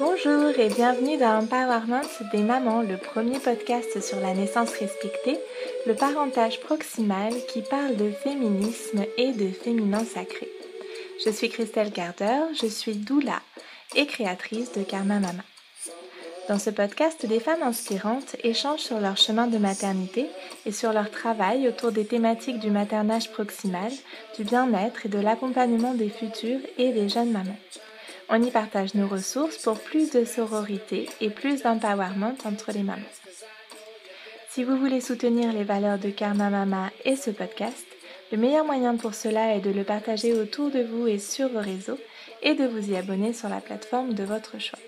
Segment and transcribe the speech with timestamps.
[0.00, 5.38] Bonjour et bienvenue dans Empowerment des mamans, le premier podcast sur la naissance respectée,
[5.86, 10.48] le parentage proximal qui parle de féminisme et de féminin sacré.
[11.24, 13.40] Je suis Christelle Carter, je suis doula
[13.94, 15.44] et créatrice de Karma Mama.
[16.48, 20.30] Dans ce podcast, des femmes inspirantes échangent sur leur chemin de maternité
[20.64, 23.92] et sur leur travail autour des thématiques du maternage proximal,
[24.34, 27.58] du bien-être et de l'accompagnement des futures et des jeunes mamans.
[28.30, 33.02] On y partage nos ressources pour plus de sororité et plus d'empowerment entre les mamans.
[34.48, 37.84] Si vous voulez soutenir les valeurs de Karma Mama et ce podcast,
[38.32, 41.60] le meilleur moyen pour cela est de le partager autour de vous et sur vos
[41.60, 41.98] réseaux
[42.42, 44.78] et de vous y abonner sur la plateforme de votre choix.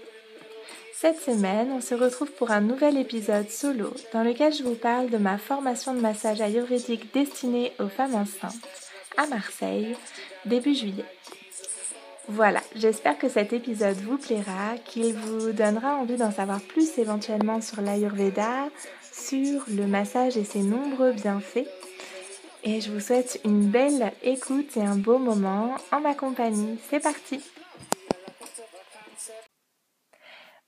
[1.00, 5.08] Cette semaine, on se retrouve pour un nouvel épisode solo dans lequel je vous parle
[5.08, 8.68] de ma formation de massage ayurvédique destinée aux femmes enceintes
[9.16, 9.96] à Marseille
[10.44, 11.06] début juillet.
[12.28, 17.62] Voilà, j'espère que cet épisode vous plaira, qu'il vous donnera envie d'en savoir plus éventuellement
[17.62, 18.68] sur l'Ayurveda,
[19.10, 21.66] sur le massage et ses nombreux bienfaits.
[22.62, 26.78] Et je vous souhaite une belle écoute et un beau moment en ma compagnie.
[26.90, 27.40] C'est parti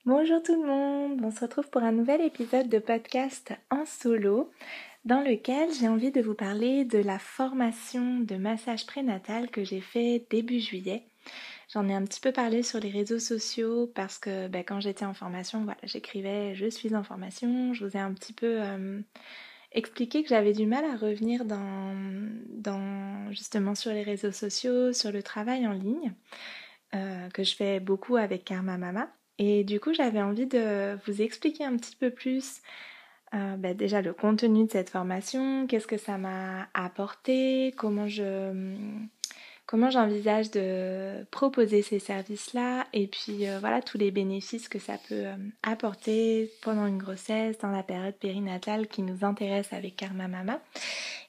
[0.05, 4.51] Bonjour tout le monde, on se retrouve pour un nouvel épisode de podcast en solo
[5.05, 9.79] dans lequel j'ai envie de vous parler de la formation de massage prénatal que j'ai
[9.79, 11.03] fait début juillet.
[11.69, 15.05] J'en ai un petit peu parlé sur les réseaux sociaux parce que ben, quand j'étais
[15.05, 18.99] en formation, j'écrivais je suis en formation, je vous ai un petit peu euh,
[19.71, 21.95] expliqué que j'avais du mal à revenir dans,
[22.49, 26.13] dans, justement sur les réseaux sociaux, sur le travail en ligne,
[26.93, 29.07] euh, que je fais beaucoup avec Karma Mama.
[29.39, 32.61] Et du coup, j'avais envie de vous expliquer un petit peu plus
[33.33, 38.75] euh, ben, déjà le contenu de cette formation, qu'est-ce que ça m'a apporté, comment je
[39.65, 44.99] comment j'envisage de proposer ces services-là et puis euh, voilà tous les bénéfices que ça
[45.09, 50.27] peut euh, apporter pendant une grossesse, dans la période périnatale qui nous intéresse avec Karma
[50.27, 50.59] Mama.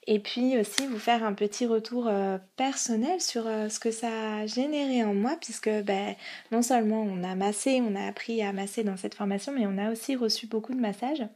[0.07, 4.47] Et puis aussi vous faire un petit retour euh, personnel sur ce que ça a
[4.47, 6.15] généré en moi, puisque ben,
[6.53, 9.79] non seulement on a massé, on a appris à masser dans cette formation, mais on
[9.79, 11.27] a aussi reçu beaucoup de massages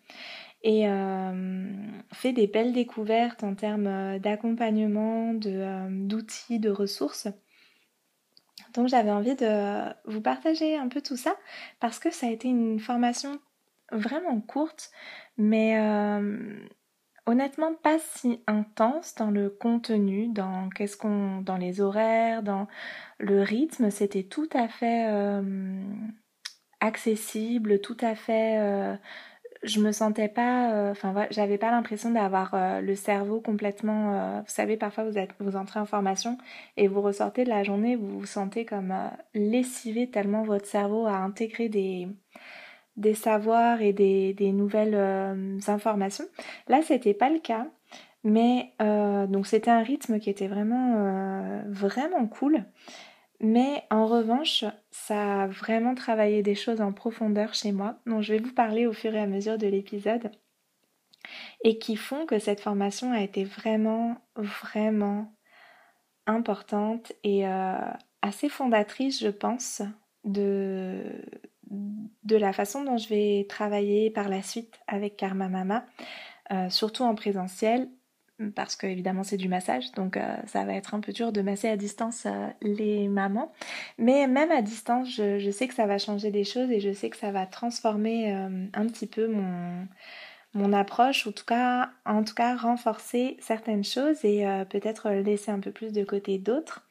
[0.63, 1.73] et euh,
[2.13, 7.29] fait des belles découvertes en termes euh, d'accompagnement, euh, d'outils, de, ressources.
[8.75, 11.35] Donc j'avais envie de vous partager un peu tout ça
[11.81, 13.41] parce que ça a été une formation
[13.93, 14.91] vraiment courte,
[15.39, 15.75] mais
[17.29, 22.67] honnêtement pas si intense dans le contenu, dans qu'est-ce qu'on, dans les horaires, dans
[23.19, 23.91] le rythme.
[23.91, 25.07] C'était tout à fait
[26.81, 28.99] accessible, tout à fait
[29.63, 34.15] je me sentais pas, euh, enfin j'avais pas l'impression d'avoir euh, le cerveau complètement.
[34.15, 36.39] Euh, vous savez, parfois vous vous entrez en formation
[36.77, 38.95] et vous ressortez de la journée, vous vous sentez comme
[39.35, 42.09] lessivé tellement votre cerveau a intégré des
[42.99, 46.27] des savoirs et des, nouvelles informations.
[46.69, 47.67] Là, c'était pas le cas,
[48.25, 52.65] mais donc c'était un rythme qui était vraiment vraiment cool.
[53.41, 58.35] Mais en revanche, ça a vraiment travaillé des choses en profondeur chez moi, dont je
[58.35, 60.33] vais vous parler au fur et à mesure de l'épisode,
[61.63, 65.33] et qui font que cette formation a été vraiment, vraiment
[66.27, 67.79] importante et euh,
[68.23, 69.83] assez fondatrice, je pense,
[70.25, 71.23] de,
[71.71, 75.85] de la façon dont je vais travailler par la suite avec Karma Mama,
[76.53, 77.89] euh, surtout en présentiel
[78.55, 81.43] parce que évidemment c'est du massage, donc euh, ça va être un peu dur de
[81.43, 83.53] masser à distance euh, les mamans.
[83.99, 87.11] Mais même à distance, je, sais que ça va changer des choses et je sais
[87.11, 89.89] que ça va transformer un petit peu mon,
[90.55, 95.51] mon approche, ou en tout cas, en tout cas renforcer certaines choses et peut-être laisser
[95.51, 96.87] un peu plus de côté d'autres.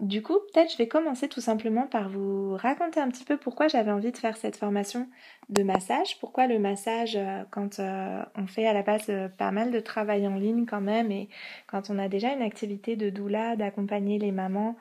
[0.00, 3.68] Du coup, peut-être je vais commencer tout simplement par vous raconter un petit peu pourquoi
[3.68, 5.06] j'avais envie de faire cette formation
[5.50, 9.50] de massage, pourquoi le massage euh, quand euh, on fait à la base euh, pas
[9.50, 11.28] mal de travail en ligne quand même et
[11.66, 14.76] quand on a déjà une activité de doula, d'accompagner les mamans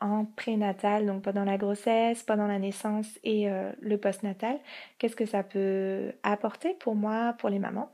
[0.00, 3.46] en prénatal, donc pendant la grossesse, pendant la naissance et
[3.80, 4.58] le postnatal,
[4.98, 7.88] qu'est-ce que ça peut apporter pour moi, pour les mamans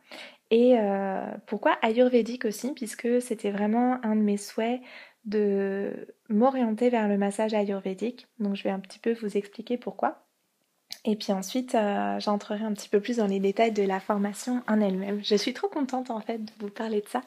[0.50, 0.76] et
[1.46, 4.80] pourquoi ayurvédique aussi, puisque c'était vraiment un de mes souhaits
[5.24, 8.26] de m'orienter vers le massage ayurvédique.
[8.38, 10.26] Donc je vais un petit peu vous expliquer pourquoi.
[11.04, 14.62] Et puis ensuite, euh, j'entrerai un petit peu plus dans les détails de la formation
[14.68, 15.22] en elle-même.
[15.24, 17.22] Je suis trop contente en fait de vous parler de ça.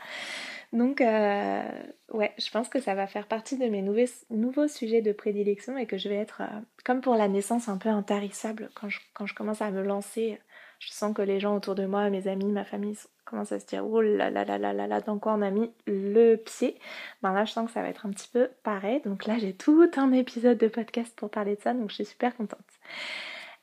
[0.74, 1.63] Donc euh,
[2.12, 5.86] ouais, je pense que ça va faire partie de mes nouveaux, sujets de prédilection et
[5.86, 9.62] que je vais être, euh, comme pour la naissance, un peu intarissable quand je commence
[9.62, 10.40] à me lancer
[10.85, 13.65] Je sens que les gens autour de moi, mes amis, ma famille commencent à se
[13.65, 16.77] dire oh là là là là là là dans quoi on a mis le pied?
[17.21, 19.01] Ben là je sens que ça va être un petit peu pareil.
[19.06, 22.06] Donc là j'ai tout un épisode de podcast pour parler de ça, donc je suis
[22.06, 22.59] super contente.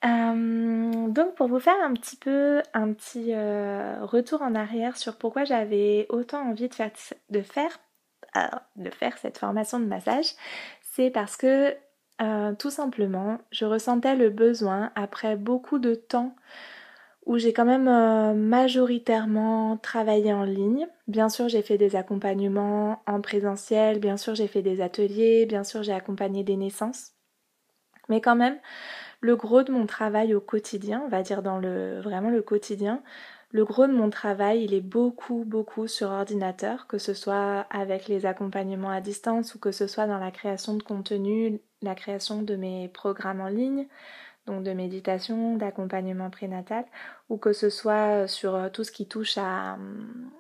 [0.05, 5.19] Euh, donc pour vous faire un petit peu un petit euh, retour en arrière sur
[5.19, 6.90] pourquoi j'avais autant envie de faire,
[7.28, 7.78] de faire,
[8.76, 10.32] de faire cette formation de massage,
[10.81, 11.76] c'est parce que
[12.22, 16.34] euh, tout simplement je ressentais le besoin après beaucoup de temps
[17.26, 17.84] où j'ai quand même
[18.49, 20.87] majoritairement travaillé en ligne.
[21.06, 25.64] Bien sûr, j'ai fait des accompagnements en présentiel, bien sûr, j'ai fait des ateliers, bien
[25.64, 27.12] sûr, j'ai accompagné des naissances.
[28.08, 28.58] Mais quand même,
[29.20, 33.02] le gros de mon travail au quotidien, on va dire dans le vraiment le quotidien,
[33.52, 38.08] le gros de mon travail, il est beaucoup beaucoup sur ordinateur, que ce soit avec
[38.08, 42.43] les accompagnements à distance ou que ce soit dans la création de contenu, la création
[42.43, 43.87] de mes programmes en ligne,
[44.47, 46.85] donc de méditation, d'accompagnement prénatal,
[47.29, 50.31] ou que ce soit sur euh, tout ce qui touche à, hum,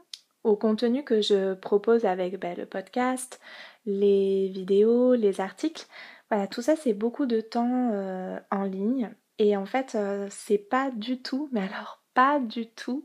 [0.44, 3.40] au contenu que je propose avec ben, le podcast,
[3.86, 5.86] les vidéos, les articles.
[6.30, 10.58] Voilà, tout ça c'est beaucoup de temps euh, en ligne et en fait euh, c'est
[10.58, 13.04] pas du tout, mais alors pas du tout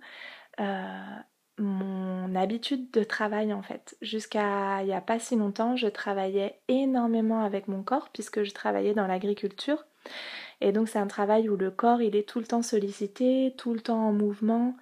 [0.59, 1.17] euh,
[1.57, 3.97] mon habitude de travail en fait.
[4.01, 8.53] Jusqu'à il n'y a pas si longtemps, je travaillais énormément avec mon corps puisque je
[8.53, 9.85] travaillais dans l'agriculture.
[10.61, 13.73] Et donc c'est un travail où le corps il est tout le temps sollicité, tout
[13.73, 14.75] le temps en mouvement,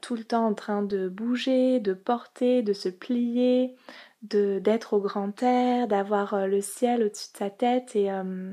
[0.00, 3.76] tout le temps en train de bouger, de porter, de se plier,
[4.22, 8.52] de d'être au grand air, d'avoir euh, le ciel au-dessus de sa tête et euh,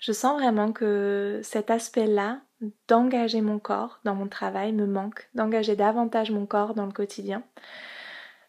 [0.00, 2.40] je sens vraiment que cet aspect-là
[2.88, 7.42] d'engager mon corps dans mon travail me manque, d'engager davantage mon corps dans le quotidien.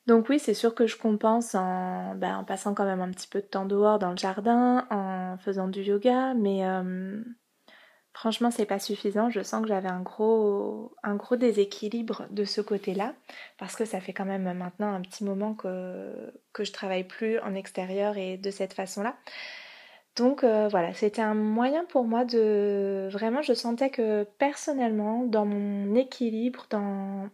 [0.08, 3.28] Donc oui, c'est sûr que je compense en, ben, en, passant quand même un petit
[3.28, 7.22] peu de temps dehors dans le jardin, en faisant du yoga, mais euh,
[8.18, 9.30] Franchement, c'est pas suffisant.
[9.30, 13.14] Je sens que j'avais un gros, un gros déséquilibre de ce côté-là,
[13.60, 17.38] parce que ça fait quand même maintenant un petit moment que, que je travaille plus
[17.42, 19.16] en extérieur et de cette façon-là.
[20.16, 25.46] Donc euh, voilà, c'était un moyen pour moi de vraiment, je sentais que personnellement, dans
[25.46, 27.30] mon équilibre, dans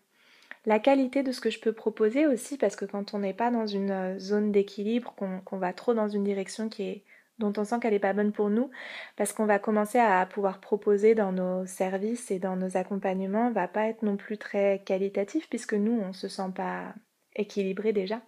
[0.65, 3.51] la qualité de ce que je peux proposer aussi, parce que quand on n'est pas
[3.51, 7.03] dans une zone d'équilibre, qu'on va trop dans une direction qui est
[7.39, 8.69] dont on sent qu'elle n'est pas bonne pour nous,
[9.17, 13.67] parce qu'on va commencer à pouvoir proposer dans nos services et dans nos accompagnements, va
[13.67, 16.93] pas être non plus très qualitatif, puisque nous, on se sent pas
[17.35, 18.21] équilibré déjà.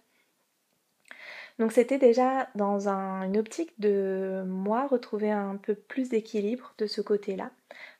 [1.58, 7.00] Donc c'était déjà dans une optique de moi retrouver un peu plus d'équilibre de ce
[7.00, 7.50] côté-là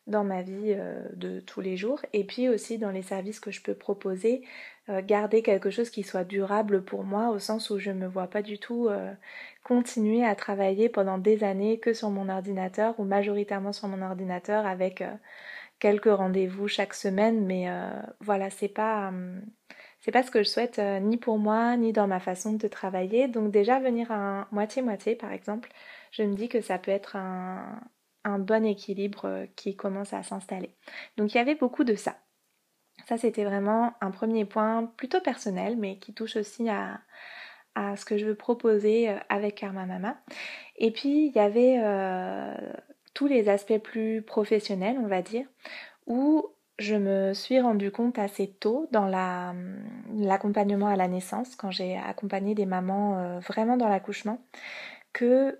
[0.06, 2.00] dans ma vie euh, de tous les jours.
[2.12, 4.42] Et puis aussi dans les services que je peux proposer,
[4.88, 8.06] euh, garder quelque chose qui soit durable pour moi au sens où je ne me
[8.06, 9.12] vois pas du tout euh,
[9.64, 14.66] continuer à travailler pendant des années que sur mon ordinateur ou majoritairement sur mon ordinateur
[14.66, 15.02] avec
[15.80, 17.44] quelques rendez-vous chaque semaine.
[17.46, 17.66] Mais
[18.20, 19.42] voilà c'est pas hum,
[20.00, 23.28] c'est pas ce que je souhaite ni pour moi ni dans ma façon de travailler.
[23.28, 25.70] Donc déjà venir à moitié moitié par exemple
[26.12, 27.80] je me dis que ça peut être un,
[28.26, 30.74] un bon équilibre euh, qui commence à s'installer.
[31.16, 32.16] Donc il y avait beaucoup de ça.
[33.08, 37.00] Ça c'était vraiment un premier point plutôt personnel mais qui touche aussi à,
[37.96, 40.16] ce que je veux proposer euh, avec Karma Mama.
[40.76, 42.54] Et puis il y avait euh,
[43.14, 45.46] tous les aspects plus professionnels on va dire
[46.06, 51.96] où je me suis rendu compte assez tôt dans l'accompagnement à la naissance, quand j'ai
[51.96, 54.44] accompagné des mamans vraiment dans l'accouchement,
[55.14, 55.58] que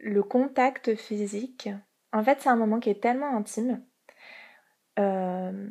[0.00, 1.68] le contact physique,
[2.12, 3.82] en fait, c'est un moment qui est tellement intime
[4.98, 5.68] euh,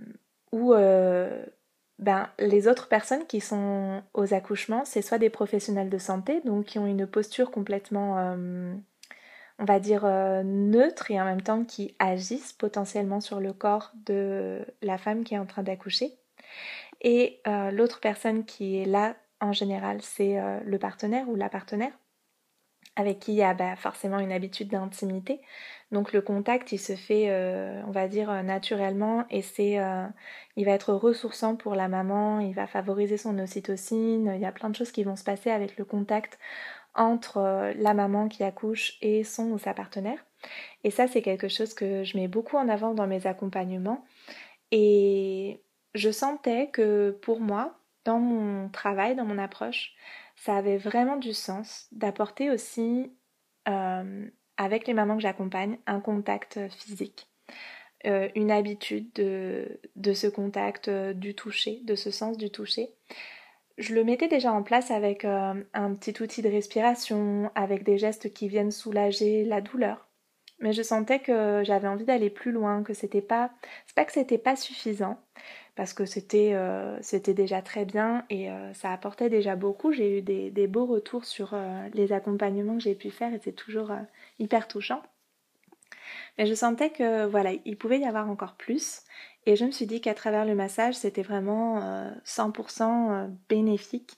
[0.51, 1.45] où euh,
[1.99, 6.65] ben, les autres personnes qui sont aux accouchements, c'est soit des professionnels de santé, donc
[6.65, 8.73] qui ont une posture complètement, euh,
[9.59, 10.05] on va dire,
[10.43, 15.33] neutre et en même temps qui agissent potentiellement sur le corps de la femme qui
[15.33, 16.13] est en train d'accoucher.
[17.01, 17.41] Et
[17.71, 21.91] l'autre personne qui est là, en général, c'est le partenaire ou la partenaire
[22.95, 25.41] avec qui il y a bah, forcément une habitude d'intimité.
[25.91, 30.05] Donc le contact, il se fait, euh, on va dire, euh, naturellement et c'est, euh,
[30.55, 34.51] il va être ressourçant pour la maman, il va favoriser son ocytocine, il y a
[34.51, 36.39] plein de choses qui vont se passer avec le contact
[36.95, 40.25] entre la maman qui accouche et son ou sa partenaire.
[40.83, 44.05] Et ça, c'est quelque chose que je mets beaucoup en avant dans mes accompagnements.
[44.71, 45.61] Et
[45.93, 49.93] je sentais que pour moi, dans mon travail, dans mon approche,
[50.35, 53.11] ça avait vraiment du sens d'apporter aussi,
[53.67, 57.29] euh, avec les mamans que j'accompagne, un contact physique.
[58.05, 62.91] Euh, une habitude de, de ce contact euh, du toucher, de ce sens du toucher.
[63.77, 65.65] Je le mettais déjà en place avec un
[65.95, 70.04] petit outil de respiration, avec des gestes qui viennent soulager la douleur,
[70.59, 73.51] Mais je sentais que j'avais envie d'aller plus loin, que c'était pas,
[73.87, 75.19] c'est pas que c'était pas suffisant,
[75.75, 76.97] parce que c'était euh,
[77.27, 79.91] déjà très bien et euh, ça apportait déjà beaucoup.
[79.91, 83.39] J'ai eu des, des, beaux retours sur euh, les accompagnements que j'ai pu faire et
[83.43, 83.91] c'est toujours
[84.39, 85.03] hyper touchant.
[86.37, 89.01] Mais je sentais que voilà, il pouvait y avoir encore plus
[89.45, 91.79] et je me suis dit qu'à travers le massage, c'était vraiment
[92.25, 94.17] 100% bénéfique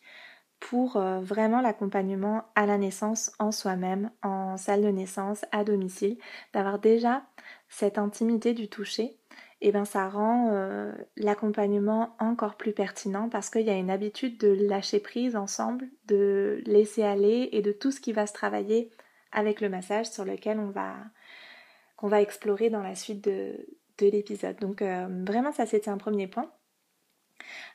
[0.59, 6.17] pour vraiment l'accompagnement à la naissance en soi-même, en salle de naissance, à domicile,
[6.53, 7.23] d'avoir déjà
[7.69, 9.17] cette intimité du toucher
[9.59, 13.89] et eh ben ça rend euh, l'accompagnement encore plus pertinent parce qu'il y a une
[13.89, 18.33] habitude de lâcher prise ensemble, de laisser aller et de tout ce qui va se
[18.33, 18.91] travailler
[19.31, 24.59] avec le massage sur lequel on va explorer dans la suite de, de l'épisode.
[24.59, 26.51] Donc euh, vraiment ça c'était un premier point.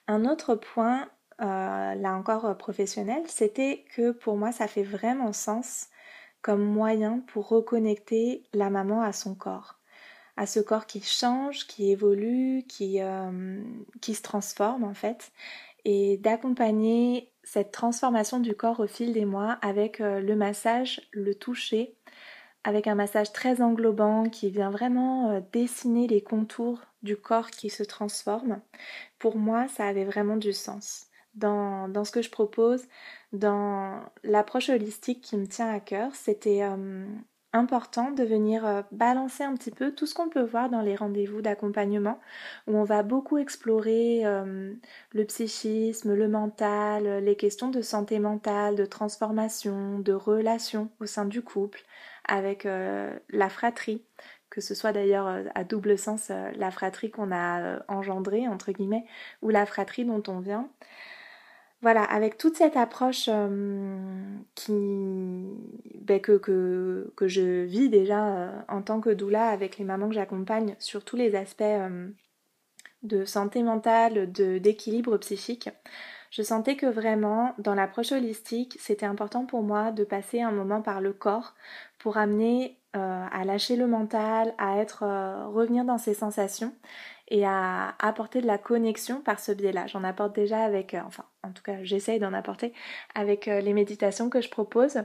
[0.06, 1.08] Un autre point,
[1.42, 5.88] euh, là encore professionnel, c'était que pour moi ça fait vraiment sens
[6.42, 9.78] comme moyen pour reconnecter la maman à son corps
[10.36, 13.62] à ce corps qui change, qui évolue, qui, euh,
[14.02, 15.32] se transforme en fait,
[15.84, 21.34] et d'accompagner cette transformation du corps au fil des mois avec euh, le massage, le
[21.34, 21.94] toucher,
[22.64, 27.68] avec un massage très englobant qui vient vraiment euh, dessiner les contours du corps qui
[27.68, 28.60] se transforme.
[29.18, 31.08] Pour moi, ça avait vraiment du sens.
[31.34, 32.84] Dans, ce que je propose,
[33.32, 36.62] dans l'approche holistique qui me tient à cœur, c'était
[37.52, 40.96] important de venir euh, balancer un petit peu tout ce qu'on peut voir dans les
[40.96, 42.18] rendez-vous d'accompagnement
[42.66, 44.72] où on va beaucoup explorer euh,
[45.12, 51.26] le psychisme, le mental, les questions de santé mentale, de transformation, de relation au sein
[51.26, 51.82] du couple
[52.26, 54.04] avec euh, la fratrie.
[54.48, 59.06] Que ce soit d'ailleurs à double sens la fratrie qu'on a engendrée entre guillemets
[59.40, 60.68] ou la fratrie dont on vient
[61.82, 63.98] voilà, avec toute cette approche euh,
[66.00, 70.76] ben, que, je vis déjà euh, en tant que doula avec les mamans que j'accompagne
[70.78, 72.08] sur tous les aspects euh,
[73.02, 75.70] de santé mentale, d'équilibre psychique,
[76.30, 80.82] je sentais que vraiment dans l'approche holistique, c'était important pour moi de passer un moment
[80.82, 81.54] par le corps
[81.98, 85.02] pour amener à lâcher le mental, à être
[85.52, 86.74] revenir dans ses sensations
[87.32, 89.86] et à apporter de la connexion par ce biais-là.
[89.86, 92.74] J'en apporte déjà avec, euh, enfin en tout cas j'essaye d'en apporter
[93.14, 94.98] avec euh, les méditations que je propose.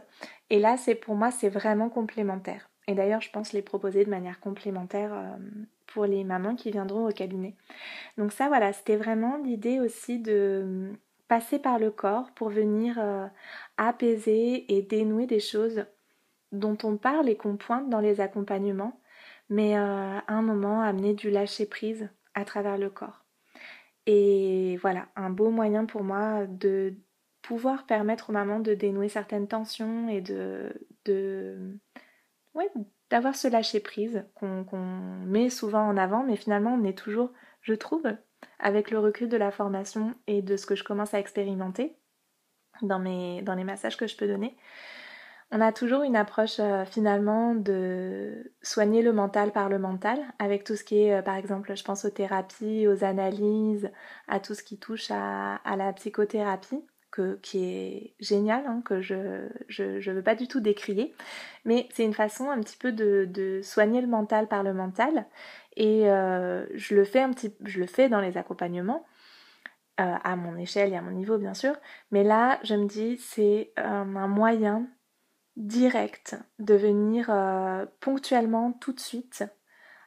[0.49, 2.69] Et là c'est pour moi c'est vraiment complémentaire.
[2.89, 5.37] Et d'ailleurs je pense les proposer de manière complémentaire euh,
[5.87, 7.55] pour les mamans qui viendront au cabinet.
[8.17, 10.91] Donc ça voilà, c'était vraiment l'idée aussi de
[11.29, 12.99] passer par le corps pour venir
[13.77, 15.85] apaiser et dénouer des choses
[16.51, 18.97] dont on parle et qu'on pointe dans les accompagnements,
[19.49, 22.09] mais à un moment amener du lâcher prise
[22.45, 23.25] travers le corps.
[24.05, 26.95] Et voilà, un beau moyen pour moi de
[27.41, 30.71] pouvoir permettre aux mamans de dénouer certaines tensions et de,
[31.05, 31.77] de
[32.53, 32.69] ouais,
[33.09, 34.65] d'avoir ce lâcher prise qu'on
[35.25, 38.05] met souvent en avant, mais finalement on est toujours, je trouve,
[38.59, 41.95] avec le recul de la formation et de ce que je commence à expérimenter
[42.81, 44.57] dans, mes, dans les massages que je peux donner,
[45.51, 50.65] on a toujours une approche euh, finalement de soigner le mental par le mental, avec
[50.65, 53.89] tout ce qui est, euh, par exemple, je pense aux thérapies, aux analyses,
[54.27, 59.13] à tout ce qui touche à, la psychothérapie, que, qui est génial, hein, que je
[59.79, 61.15] ne veux pas du tout décrier,
[61.63, 65.27] mais c'est une façon un petit peu de, soigner le mental par le mental,
[65.77, 69.05] et euh, je, le fais un petit, je le fais dans les accompagnements,
[69.99, 71.73] à mon échelle et à mon niveau bien sûr,
[72.11, 74.87] mais là je me dis c'est un moyen
[75.57, 79.43] direct, de venir euh, ponctuellement tout de suite,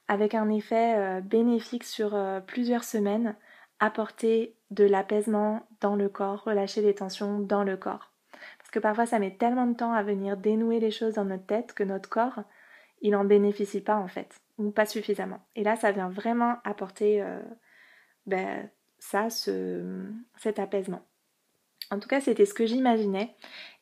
[0.09, 3.37] avec un effet euh, bénéfique sur euh, plusieurs semaines,
[3.81, 8.13] apporter de l'apaisement dans le corps, relâcher les tensions dans le corps.
[8.59, 11.47] Parce que parfois ça met tellement de temps à venir dénouer les choses dans notre
[11.47, 12.43] tête que notre corps,
[13.03, 15.41] il n'en bénéficie pas en fait, ou pas suffisamment.
[15.57, 17.25] Et là ça vient vraiment apporter
[18.27, 20.05] ben, ça, ce,
[20.37, 21.03] cet apaisement.
[21.91, 23.35] En tout cas, c'était ce que j'imaginais.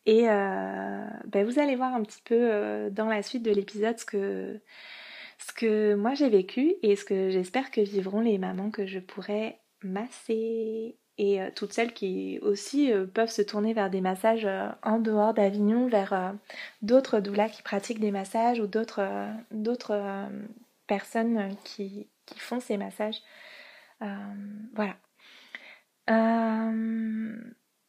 [0.09, 3.99] Et euh, ben, vous allez voir un petit peu euh, dans la suite de l'épisode
[3.99, 4.59] ce que,
[5.37, 9.01] ce que moi j'ai vécu et ce que j'espère que vivront les mamans que je
[9.01, 14.49] pourrais masser et euh, toutes celles qui aussi peuvent se tourner vers des massages
[14.83, 16.35] en dehors d'Avignon, vers
[16.81, 19.07] d'autres doulas qui pratiquent des massages ou d'autres
[20.87, 23.21] personnes qui, qui, font ces massages.
[24.75, 24.97] voilà.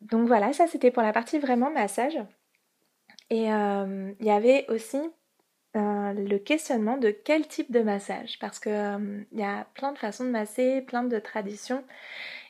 [0.01, 2.17] Donc voilà, ça c'était pour la partie vraiment massage.
[3.29, 4.99] Et euh, il y avait aussi
[5.75, 9.91] euh, le questionnement de quel type de massage, parce que euh, il y a plein
[9.91, 11.83] de façons de masser, plein de traditions.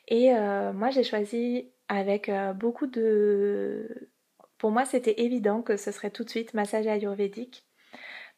[0.08, 0.32] Et
[0.74, 4.10] moi j'ai choisi avec beaucoup de...
[4.58, 7.64] Pour moi c'était évident que ce serait tout de suite massage ayurvédique,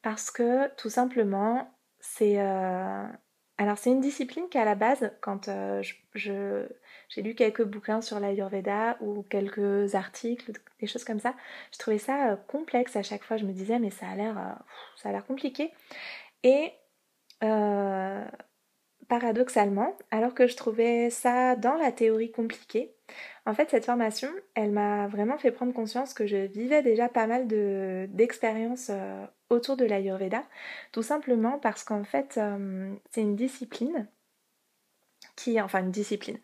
[0.02, 5.49] parce que tout simplement, c'est alors c'est une discipline qui à la base, quand
[6.14, 6.66] je,
[7.14, 11.35] j'ai lu quelques bouquins sur l'Ayurveda ou quelques articles, des choses comme ça,
[11.73, 13.37] je trouvais ça complexe à chaque fois.
[13.37, 14.59] Je me disais mais ça a l'air,
[15.04, 15.71] l'air compliqué.
[16.42, 16.73] Et
[19.12, 22.95] paradoxalement, alors que je trouvais ça dans la théorie compliqué,
[23.45, 27.26] en fait cette formation, elle m'a vraiment fait prendre conscience que je vivais déjà pas
[27.26, 30.42] mal d'expériences euh, autour de l'Ayurveda,
[30.92, 34.09] tout simplement parce qu'en fait euh, c'est une discipline
[35.37, 36.38] qui, enfin une discipline,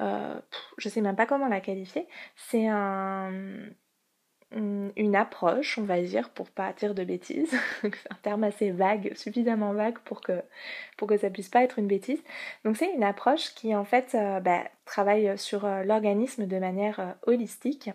[0.00, 0.40] euh,
[0.78, 3.32] je sais même pas comment la qualifier, c'est un
[4.50, 9.74] une approche, on va dire, pour pas dire de bêtises, un terme assez vague, suffisamment
[9.74, 10.40] vague pour que,
[10.96, 12.22] pour que ça puisse pas être une bêtise.
[12.64, 17.16] Donc c'est une approche qui en fait euh, bah, travaille sur euh, l'organisme de manière
[17.26, 17.90] holistique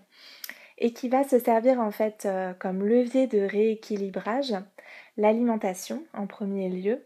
[0.77, 2.27] et qui va se servir en fait
[2.59, 4.53] comme levier de rééquilibrage
[5.17, 7.05] l'alimentation en premier lieu.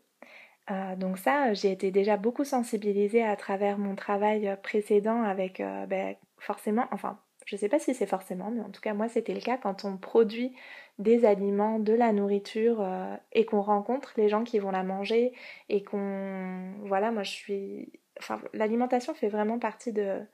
[0.98, 6.86] Donc ça, j'ai été déjà beaucoup sensibilisée à travers mon travail précédent avec bah, forcément,
[6.92, 9.40] enfin je ne sais pas si c'est forcément, mais en tout cas moi c'était le
[9.40, 10.54] cas quand on produit
[11.00, 15.34] des aliments, de la nourriture euh, et qu'on rencontre les gens qui vont la manger
[15.70, 16.74] et qu'on...
[16.84, 17.92] Voilà, moi je suis...
[18.20, 20.26] Enfin, l'alimentation fait vraiment partie de...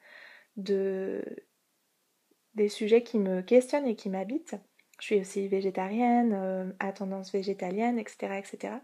[2.56, 4.56] des sujets qui me questionnent et qui m'habitent.
[5.04, 8.38] Je suis aussi végétarienne, euh, à tendance végétalienne, etc.
[8.38, 8.76] etc.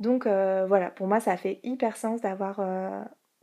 [0.00, 2.60] Donc euh, voilà, pour moi ça fait hyper sens d'avoir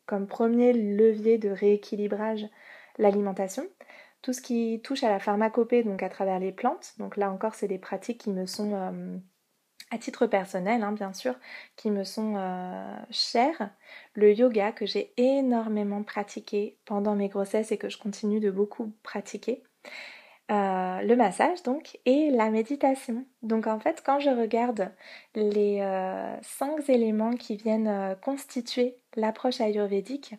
[0.06, 2.46] comme premier levier de rééquilibrage
[2.98, 3.64] l'alimentation
[4.22, 7.56] tout ce qui touche à la pharmacopée, donc à travers les plantes, donc là encore
[7.56, 9.18] c'est des pratiques qui me sont, euh,
[9.92, 11.36] à titre personnel hein, bien sûr,
[11.76, 13.70] qui me sont euh, chères.
[14.14, 18.94] Le yoga que j'ai énormément pratiqué pendant mes grossesses et que je continue de beaucoup
[19.04, 19.64] pratiquer.
[20.50, 23.26] Euh, le massage donc et la méditation.
[23.44, 24.92] Donc en fait quand je regarde
[25.36, 25.80] les
[26.42, 30.36] cinq éléments qui viennent constituer l'approche ayurvédique,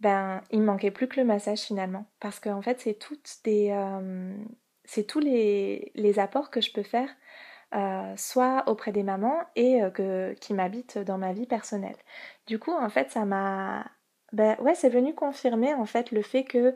[0.00, 4.34] ben il manquait plus que le massage finalement parce qu'en fait c'est toutes des euh,
[4.84, 7.08] c'est tous les, apports que je peux faire
[7.74, 11.96] euh, soit auprès des mamans et euh, qui m'habitent dans ma vie personnelle.
[12.46, 13.86] Du coup en fait ça m'a
[14.32, 16.74] ben ouais c'est venu confirmer en fait le fait que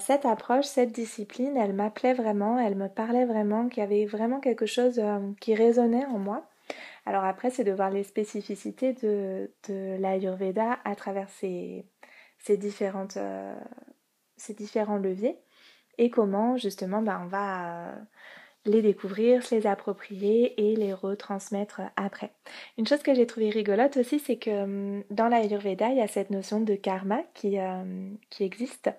[0.00, 4.40] cette approche, cette discipline, elle m'appelait vraiment, elle me parlait vraiment, qu'il y avait vraiment
[4.40, 5.00] quelque chose
[5.40, 6.46] qui résonnait en moi.
[7.06, 11.84] Alors après, c'est de voir les spécificités de, de l'Ayurveda à travers ces,
[12.50, 13.54] euh,
[14.50, 15.38] différents leviers
[15.98, 17.96] et comment justement ben, on va euh,
[18.64, 22.32] les découvrir, se les approprier et les retransmettre après.
[22.78, 26.08] Une chose que j'ai trouvé rigolote aussi, c'est que hum, dans l'Ayurveda, il y a
[26.08, 28.90] cette notion de karma qui, euh, qui existe.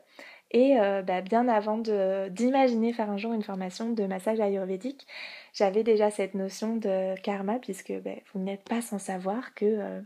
[0.52, 5.06] Et ben, bien avant d'imaginer faire un jour une formation de massage ayurvédique,
[5.54, 10.02] j'avais déjà cette notion de karma, puisque ben, vous n'êtes pas sans savoir que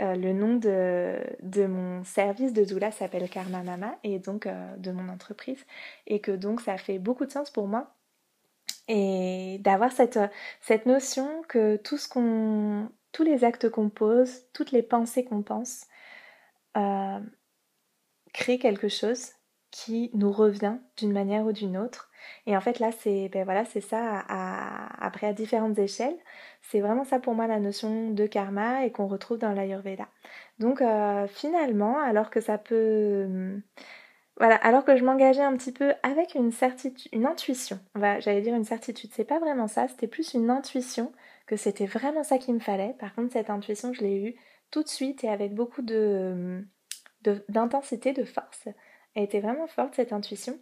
[0.00, 4.90] euh, le nom de, mon service de doula s'appelle Karma Mama et donc euh, de
[4.90, 5.64] mon entreprise
[6.06, 7.94] et que donc ça fait beaucoup de sens pour moi.
[8.88, 10.18] Et d'avoir cette,
[10.60, 15.42] cette notion que tout ce qu'on tous les actes qu'on pose, toutes les pensées qu'on
[15.42, 15.86] pense
[16.76, 17.20] euh,
[18.32, 19.30] créent quelque chose
[19.74, 22.08] qui nous revient d'une manière ou d'une autre
[22.46, 24.20] et en fait là c'est ben voilà ça
[25.00, 26.16] après à différentes échelles
[26.70, 30.08] c'est vraiment ça pour moi la notion de karma et qu'on retrouve dans l'Ayurveda.
[30.58, 33.24] Donc euh, finalement, alors que ça peut...
[33.26, 33.62] Hum,
[34.36, 38.56] voilà, alors que je m'engageais un petit peu avec une certitude, une intuition, j'allais dire
[38.56, 41.12] une certitude, c'est pas vraiment ça, c'était plus une intuition
[41.46, 42.96] que c'était vraiment ça qu'il me fallait.
[42.98, 44.34] Par contre, cette intuition, je l'ai eue
[44.72, 46.64] tout de suite et avec beaucoup de
[47.48, 48.68] d'intensité, de force.
[49.14, 50.58] Elle était vraiment forte cette intuition.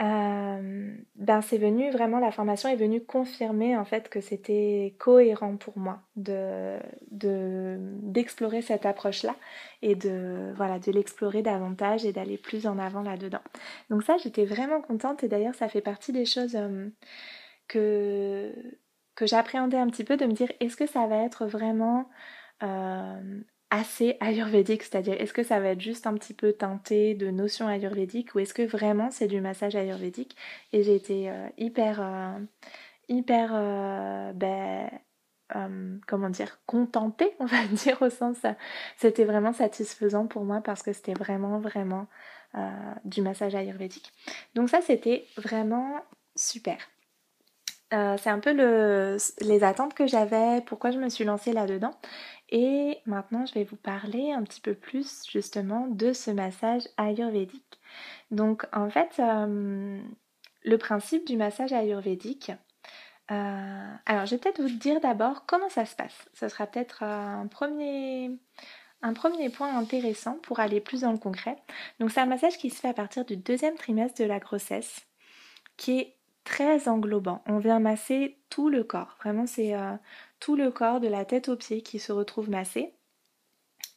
[0.00, 5.56] Euh, ben c'est venu vraiment la formation est venue confirmer en fait que c'était cohérent
[5.56, 6.78] pour moi de
[7.10, 9.34] d'explorer cette approche là
[9.82, 13.40] et de voilà de l'explorer davantage et d'aller plus en avant là dedans
[13.90, 16.88] donc ça j'étais vraiment contente et d'ailleurs ça fait partie des choses euh,
[17.66, 18.54] que
[19.16, 22.08] que j'appréhendais un petit peu de me dire est-ce que ça va être vraiment
[22.62, 27.30] euh, assez ayurvédique, c'est-à-dire est-ce que ça va être juste un petit peu teinté de
[27.30, 30.36] notions ayurvédiques ou est-ce que vraiment c'est du massage ayurvédique?
[30.72, 32.38] Et j'ai été euh, hyper, euh,
[33.08, 34.90] hyper, euh, ben,
[36.06, 38.38] comment dire, contentée, on va dire au sens,
[38.96, 42.06] c'était vraiment satisfaisant pour moi parce que c'était vraiment, vraiment
[43.04, 44.10] du massage ayurvédique.
[44.54, 46.00] Donc ça c'était vraiment
[46.34, 46.78] super.
[47.90, 51.92] c'est un peu le, les attentes que j'avais, pourquoi je me suis lancée là-dedans.
[52.50, 57.78] Et maintenant, je vais vous parler un petit peu plus justement de ce massage ayurvédique.
[58.30, 60.00] Donc en fait, euh,
[60.64, 62.52] le principe du massage ayurvédique,
[63.28, 66.28] alors, je vais peut-être vous dire d'abord comment ça se passe.
[66.32, 68.30] Ce sera peut-être un premier,
[69.02, 71.56] un premier point intéressant pour aller plus dans le concret.
[72.00, 75.06] Donc, c'est un massage qui se fait à partir du deuxième trimestre de la grossesse,
[75.76, 77.42] qui est très englobant.
[77.46, 79.16] On vient masser tout le corps.
[79.22, 79.92] Vraiment, c'est euh,
[80.40, 82.94] tout le corps, de la tête aux pieds, qui se retrouve massé.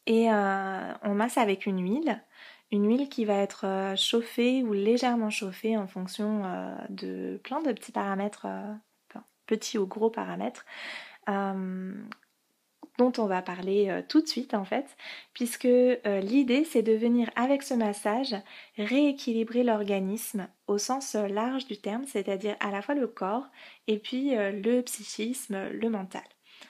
[0.07, 2.23] Et euh, on masse avec une huile.
[2.71, 6.43] Une huile qui va être euh, chauffée ou légèrement chauffée en fonction
[6.89, 8.47] de plein de petits paramètres,
[9.45, 10.65] petits ou gros paramètres,
[12.97, 14.97] dont on va parler euh, tout de suite en fait,
[15.33, 18.35] puisque euh, l'idée c'est de venir avec ce massage
[18.77, 23.47] rééquilibrer l'organisme au sens euh, large du terme, c'est-à-dire à la fois le corps
[23.87, 26.23] et puis le psychisme, le mental.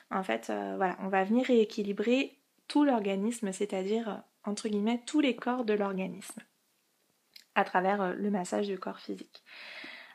[0.10, 5.66] En fait, voilà, on va venir rééquilibrer tout l'organisme, c'est-à-dire entre guillemets tous les corps
[5.66, 6.42] de l'organisme
[7.56, 9.44] à travers le massage du corps physique.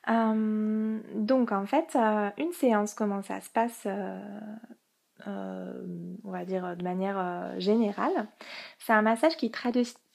[0.07, 1.97] donc en fait,
[2.39, 4.19] une séance, comment ça se passe euh,
[5.25, 8.27] on va dire de manière euh, générale,
[8.79, 9.51] c'est un massage qui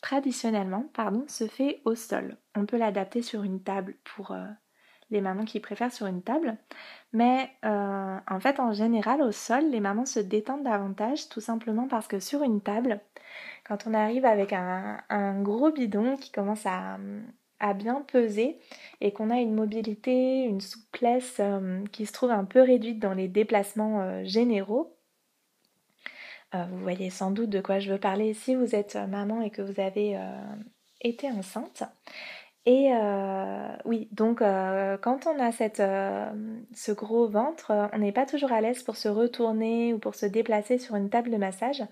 [0.01, 2.37] traditionnellement pardon, se fait au sol.
[2.55, 4.45] On peut l'adapter sur une table pour euh,
[5.09, 6.57] les mamans qui préfèrent sur une table.
[7.13, 12.07] Mais en fait, en général, au sol, les mamans se détendent davantage, tout simplement parce
[12.07, 13.01] que sur une table,
[13.67, 16.97] quand on arrive avec un, gros bidon qui commence à,
[17.73, 18.59] bien peser
[19.01, 21.41] et qu'on a une mobilité, une souplesse
[21.91, 24.95] qui se trouve un peu réduite dans les déplacements généraux,
[26.53, 29.41] euh, vous voyez sans doute de quoi je veux parler si vous êtes euh, maman
[29.41, 30.55] et que vous avez euh,
[30.99, 31.83] été enceinte.
[32.67, 32.91] Et
[33.85, 38.83] oui, donc quand on a cette, ce gros ventre, on n'est pas toujours à l'aise
[38.83, 41.83] pour se retourner ou pour se déplacer sur une table de massage.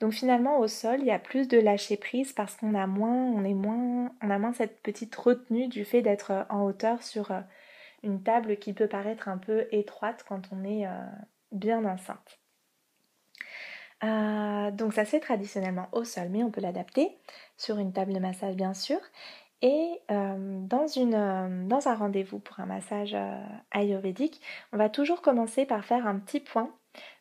[0.00, 3.14] Donc finalement au sol, il y a plus de lâcher prise parce qu'on a moins,
[3.14, 7.30] on est moins, on a moins cette petite retenue du fait d'être en hauteur sur
[8.02, 10.86] une table qui peut paraître un peu étroite quand on est
[11.52, 12.40] bien enceinte.
[14.04, 17.18] Euh, donc ça fait traditionnellement au sol, mais on peut l'adapter
[17.56, 19.00] sur une table de massage bien sûr.
[19.62, 23.16] Et euh, euh, dans, un rendez-vous pour un massage
[23.72, 24.40] ayurvédique,
[24.72, 26.70] on va toujours commencer par faire un petit point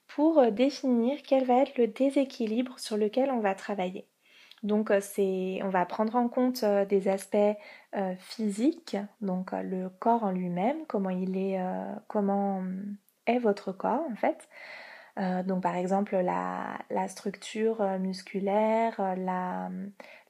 [0.07, 4.05] pour définir quel va être le déséquilibre sur lequel on va travailler.
[4.63, 7.57] Donc on va prendre en compte des aspects
[8.17, 11.59] physiques, donc le corps en lui-même, comment il est,
[12.07, 12.63] comment
[13.27, 14.47] est votre corps en fait.
[15.19, 19.69] Euh, donc par exemple la, structure euh, musculaire, euh,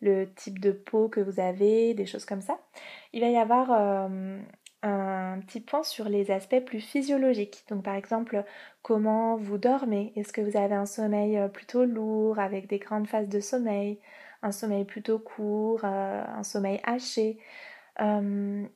[0.02, 2.60] le type de peau que vous avez, des choses comme ça.
[3.14, 3.72] Il va y avoir
[4.84, 7.66] un petit point sur les aspects plus physiologiques.
[7.70, 8.44] Donc par exemple
[8.82, 10.14] comment vous dormez.
[10.16, 14.00] Est-ce que vous avez un sommeil plutôt lourd avec des grandes phases de sommeil,
[14.44, 17.40] un sommeil plutôt court, un sommeil haché?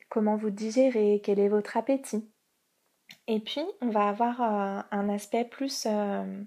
[0.09, 1.21] Comment vous digérez?
[1.23, 2.30] Quel est votre appétit?
[3.27, 6.43] Et puis, on va avoir euh, un aspect plus euh,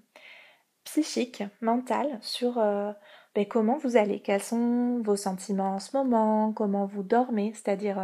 [0.83, 2.91] psychique, mental, sur euh,
[3.33, 7.97] ben, comment vous allez, quels sont vos sentiments en ce moment, comment vous dormez, c'est-à-dire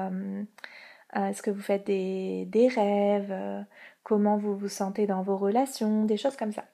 [1.16, 3.66] est-ce que vous faites des, des rêves,
[4.04, 6.66] comment vous vous sentez dans vos relations, des choses comme ça.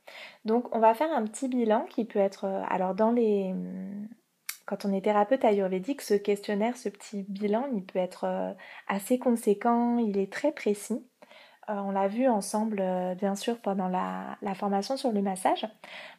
[0.46, 3.54] Donc, on va faire un petit bilan qui peut être, alors dans les
[4.66, 8.56] quand on est thérapeute ayurvédique, ce questionnaire, ce petit bilan, il peut être
[8.88, 11.06] assez conséquent, il est très précis.
[11.70, 15.68] Euh, on l'a vu ensemble, euh, bien sûr, pendant la, formation sur le massage.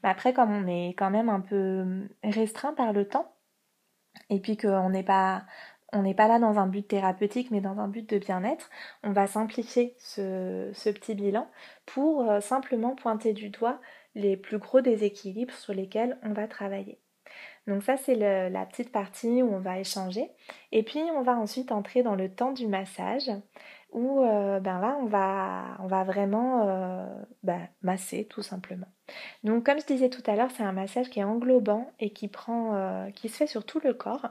[0.02, 3.32] Mais après, comme on est quand même un peu restreint par le temps,
[4.30, 5.44] et puis qu'on n'est pas,
[5.92, 8.70] on n'est pas là dans un but thérapeutique, mais dans un but de bien-être,
[9.02, 11.48] on va simplifier ce, petit bilan
[11.86, 13.80] pour euh, simplement pointer du doigt
[14.14, 16.98] les plus gros déséquilibres sur lesquels on va travailler.
[17.66, 20.30] Donc ça, c'est la petite partie où on va échanger.
[20.72, 23.30] Et puis, on va ensuite entrer dans le temps du massage
[23.92, 27.06] où euh, ben là on va, on va vraiment euh,
[27.42, 28.86] ben, masser tout simplement.
[29.44, 32.28] Donc comme je disais tout à l'heure, c'est un massage qui est englobant et qui
[32.28, 34.28] prend, euh, qui se fait sur tout le corps,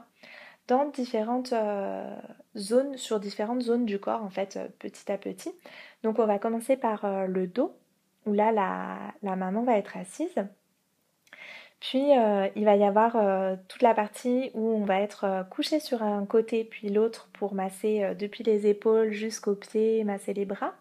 [0.68, 1.54] dans différentes
[2.56, 5.52] zones, sur différentes zones du corps en fait, petit à petit.
[6.02, 7.74] Donc on va commencer par le dos,
[8.26, 10.34] où là la, la maman va être assise.
[11.80, 15.42] Puis euh, il va y avoir euh, toute la partie où on va être euh,
[15.44, 20.44] couché sur un côté puis l'autre pour masser depuis les épaules jusqu'aux pieds, masser les
[20.44, 20.74] bras.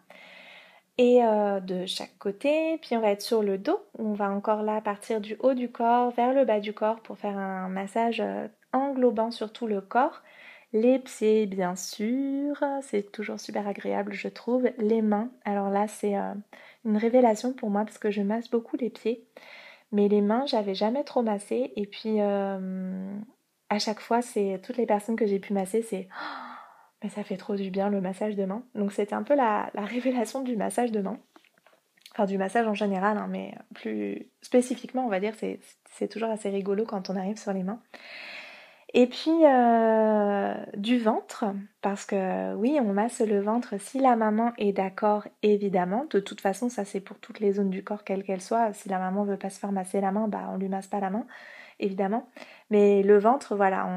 [1.00, 4.82] Et de chaque côté, puis on va être sur le dos, on va encore là
[4.82, 8.24] partir du haut du corps vers le bas du corps pour faire un massage
[8.74, 10.24] englobant sur tout le corps.
[10.74, 14.72] Les pieds, bien sûr, c'est toujours super agréable, je trouve.
[14.80, 16.16] Les mains, alors là, c'est
[16.84, 19.24] une révélation pour moi parce que je masse beaucoup les pieds.
[19.92, 21.72] Mais les mains, j'avais jamais trop massé.
[21.76, 23.18] Et puis, euh,
[23.70, 26.08] à chaque fois, c'est toutes les personnes que j'ai pu masser, c'est
[27.04, 28.64] mais ça fait trop du bien le massage de main.
[28.76, 31.20] Donc c'était un peu la, révélation du massage de main.
[32.14, 36.50] Enfin du massage en général, hein, mais plus spécifiquement on va dire, c'est toujours assez
[36.50, 37.82] rigolo quand on arrive sur les mains.
[38.94, 41.46] Et puis euh, du ventre,
[41.82, 46.06] parce que oui, on masse le ventre si la maman est d'accord, évidemment.
[46.10, 48.72] De toute façon, ça c'est pour toutes les zones du corps, quelles qu'elles soient.
[48.74, 51.02] Si la maman veut pas se faire masser la main, bah on lui masse pas
[51.02, 51.26] la main,
[51.80, 52.30] évidemment.
[52.70, 53.88] Mais le ventre, voilà.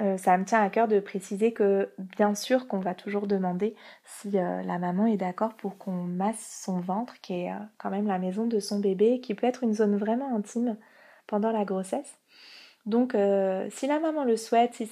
[0.00, 3.76] Euh, ça me tient à cœur de préciser que bien sûr qu'on va toujours demander
[4.04, 8.08] si euh, la maman est d'accord pour qu'on masse son ventre, qui est quand même
[8.08, 10.76] la maison de son bébé, qui peut être une zone vraiment intime
[11.28, 12.18] pendant la grossesse.
[12.86, 14.84] Donc, euh, si la maman le souhaite, si,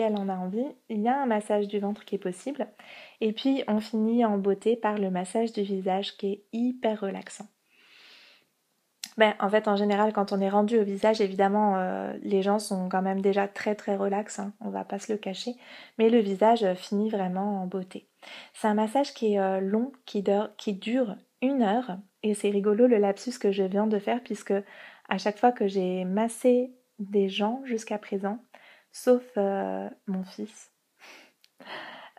[0.00, 2.68] elle en a envie, il y a un massage du ventre qui est possible.
[3.22, 7.46] Et puis, on finit en beauté par le massage du visage qui est hyper relaxant.
[9.16, 12.58] Ben, en fait, en général, quand on est rendu au visage, évidemment, euh, les gens
[12.58, 15.56] sont quand même déjà très très relax, hein, on va pas se le cacher,
[15.98, 18.08] mais le visage finit vraiment en beauté.
[18.54, 20.22] C'est un massage qui est euh, long, qui
[20.72, 24.54] dure une heure, et c'est rigolo le lapsus que je viens de faire, puisque
[25.08, 28.38] à chaque fois que j'ai massé des gens jusqu'à présent,
[28.92, 30.72] sauf euh, mon fils.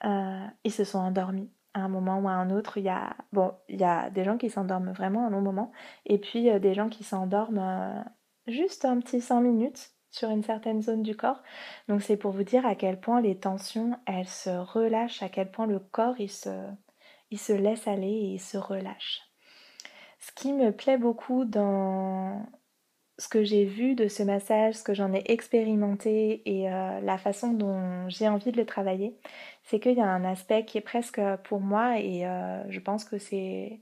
[0.04, 2.78] Euh, ils se sont endormis à un moment ou à un autre.
[2.78, 5.72] Il y a, bon, il y des gens qui s'endorment vraiment à un long moment,
[6.06, 8.04] et puis euh, des gens qui s'endorment
[8.48, 11.42] juste un petit 5 minutes sur une certaine zone du corps.
[11.88, 15.52] Donc c'est pour vous dire à quel point les tensions, elles se relâchent, à quel
[15.52, 16.50] point le corps, il se,
[17.30, 19.22] il se laisse aller et il se relâche.
[20.20, 22.46] Ce qui me plaît beaucoup dans,
[23.22, 27.20] ce que j'ai vu de ce massage, ce que j'en ai expérimenté et euh, la
[27.20, 29.16] façon dont j'ai envie de le travailler,
[29.64, 33.06] c'est qu'il y a un aspect qui est presque pour moi et euh, je pense
[33.06, 33.80] que c'est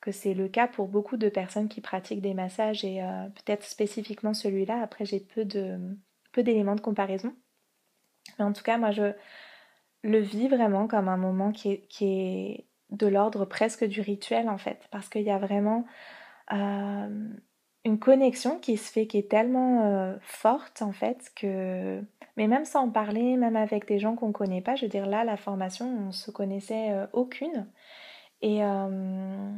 [0.00, 3.64] que c'est le cas pour beaucoup de personnes qui pratiquent des massages et euh, peut-être
[3.64, 4.80] spécifiquement celui-là.
[4.80, 5.78] Après, j'ai peu de
[6.30, 7.34] peu d'éléments de comparaison,
[8.38, 9.14] mais en tout cas, moi, je
[10.04, 14.48] le vis vraiment comme un moment qui est, qui est de l'ordre presque du rituel
[14.48, 15.86] en fait, parce qu'il y a vraiment
[17.86, 22.02] une connexion qui se fait qui est tellement euh, forte en fait que
[22.36, 25.06] mais même sans en parler même avec des gens qu'on connaît pas je veux dire
[25.06, 27.70] là la formation on se connaissait euh, aucune.
[28.42, 29.52] Et euh,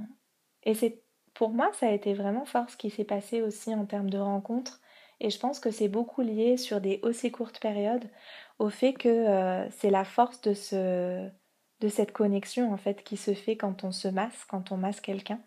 [0.64, 1.02] et c'est
[1.34, 4.18] pour moi ça a été vraiment fort ce qui s'est passé aussi en termes de
[4.18, 4.80] rencontres.
[5.20, 8.08] Et je pense que c'est beaucoup lié sur des aussi courtes périodes
[8.58, 11.28] au fait que c'est la force de ce
[11.80, 15.00] de cette connexion en fait qui se fait quand on se masse quand on masse
[15.00, 15.40] quelqu'un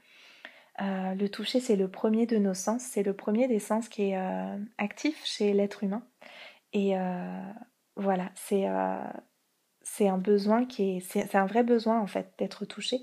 [0.80, 4.04] euh, le toucher, c'est le premier de nos sens, c'est le premier des sens qui
[4.04, 6.04] est euh, actif chez l'être humain.
[6.74, 7.52] Et euh,
[7.98, 13.02] voilà, c'est un besoin qui est, c'est un vrai besoin en fait d'être touché.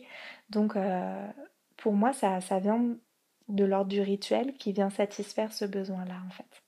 [0.49, 0.77] Donc
[1.77, 2.97] pour moi, ça, ça vient
[3.49, 6.63] de l'ordre du rituel qui vient satisfaire ce besoin-là en fait.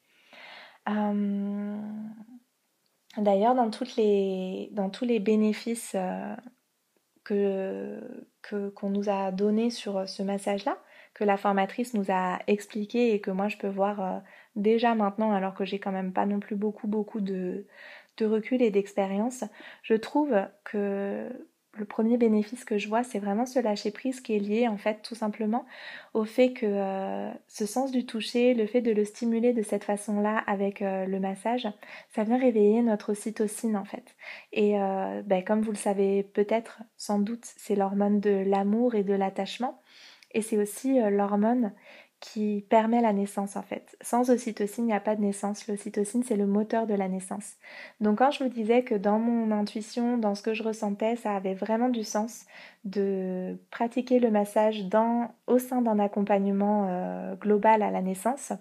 [3.17, 5.97] D'ailleurs, dans, dans tous les bénéfices
[7.25, 8.01] que
[8.75, 10.77] qu'on nous a donnés sur ce massage-là,
[11.15, 14.19] que la formatrice nous a expliqué et que moi je peux voir euh,
[14.57, 17.67] déjà maintenant alors que j'ai quand même pas non plus beaucoup beaucoup de,
[18.21, 19.45] recul et d'expérience,
[19.83, 21.27] je trouve que
[21.79, 24.77] le premier bénéfice que je vois, c'est vraiment ce lâcher prise qui est lié en
[24.77, 25.65] fait tout simplement
[26.13, 29.85] au fait que euh, ce sens du toucher, le fait de le stimuler de cette
[29.85, 31.67] façon-là avec euh, le massage,
[32.11, 34.05] ça vient réveiller notre ocytocine en fait.
[34.53, 39.15] Et ben, comme vous le savez peut-être, sans doute, c'est l'hormone de l'amour et de
[39.15, 39.81] l'attachement.
[40.33, 41.73] Et c'est aussi euh, l'hormone
[42.21, 43.97] qui permet la naissance en fait.
[44.03, 45.67] Sans ocytocine, il n'y a pas de naissance.
[45.67, 47.55] L'ocytocine, c'est le moteur de la naissance.
[48.01, 51.35] Donc quand je vous disais que dans mon intuition, dans ce que je ressentais, ça
[51.35, 52.45] avait vraiment du sens
[52.85, 54.85] de pratiquer le massage
[55.47, 58.53] au sein d'un accompagnement euh, global à la naissance,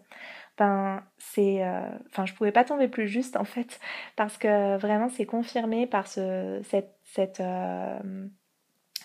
[0.57, 3.79] ben c'est, euh, enfin je pouvais pas tomber plus juste en fait,
[4.15, 7.41] parce que vraiment c'est confirmé par ce, cette, cette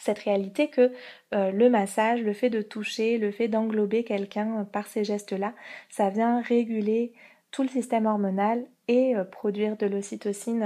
[0.04, 0.92] cette réalité que
[1.34, 5.54] euh, le massage, le fait de toucher, le fait d'englober quelqu'un euh, par ces gestes-là,
[5.88, 7.12] ça vient réguler
[7.50, 10.62] tout le système hormonal et euh, produire de l'ocytocine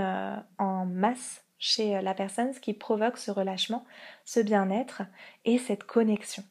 [0.59, 3.85] en masse chez la personne, ce qui provoque ce relâchement,
[4.25, 5.03] ce bien-être
[5.45, 6.43] et cette connexion.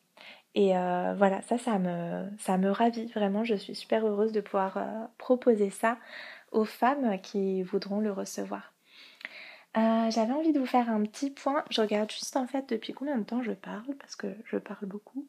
[0.56, 3.44] Et voilà, ça, ça me, ça me ravit vraiment.
[3.44, 4.80] Je suis super heureuse de pouvoir
[5.20, 5.98] proposer ça
[6.52, 8.74] aux femmes qui voudront le recevoir.
[9.78, 11.64] Euh, j'avais envie de vous faire un petit point.
[11.70, 14.88] Je regarde juste en fait depuis combien de temps je parle, parce que je parle
[14.88, 15.28] beaucoup.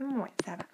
[0.00, 0.64] Ouais, ça va.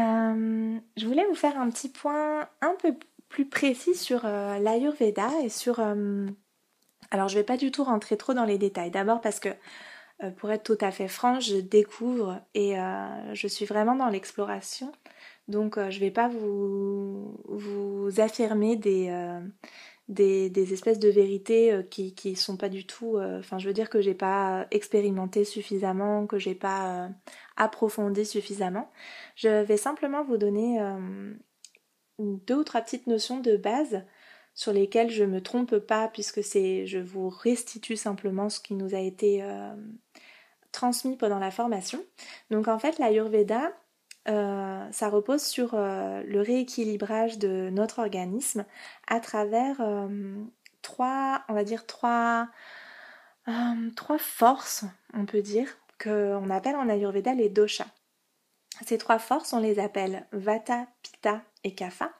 [0.00, 2.96] Euh, je voulais vous faire un petit point un peu
[3.28, 5.80] plus précis sur euh, l'Ayurveda et sur...
[7.10, 8.90] alors je vais pas du tout rentrer trop dans les détails.
[8.90, 9.50] D'abord parce que
[10.36, 12.74] pour être tout à fait franche, je découvre et
[13.32, 14.92] je suis vraiment dans l'exploration
[15.48, 19.12] Donc je ne vais pas vous, affirmer des,
[20.08, 23.18] des, espèces de vérités qui, qui sont pas du tout.
[23.18, 27.10] Enfin, je veux dire que j'ai pas expérimenté suffisamment, que j'ai pas
[27.56, 28.90] approfondi suffisamment.
[29.36, 30.80] Je vais simplement vous donner
[32.18, 34.04] deux ou trois petites notions de base
[34.54, 38.98] sur lesquelles je me trompe pas puisque je vous restitue simplement ce qui nous a
[38.98, 39.74] été euh,
[40.72, 42.04] transmis pendant la formation.
[42.50, 43.72] Donc en fait l'Ayurveda
[44.28, 48.64] euh, ça repose sur euh, le rééquilibrage de notre organisme
[49.08, 49.82] à travers
[50.82, 52.48] trois, on va dire trois,
[53.96, 55.68] trois forces, on peut dire,
[56.02, 57.86] qu'on appelle en Ayurveda les doshas.
[58.86, 62.10] Ces trois forces, on les appelle Vata, Pitta et Kapha.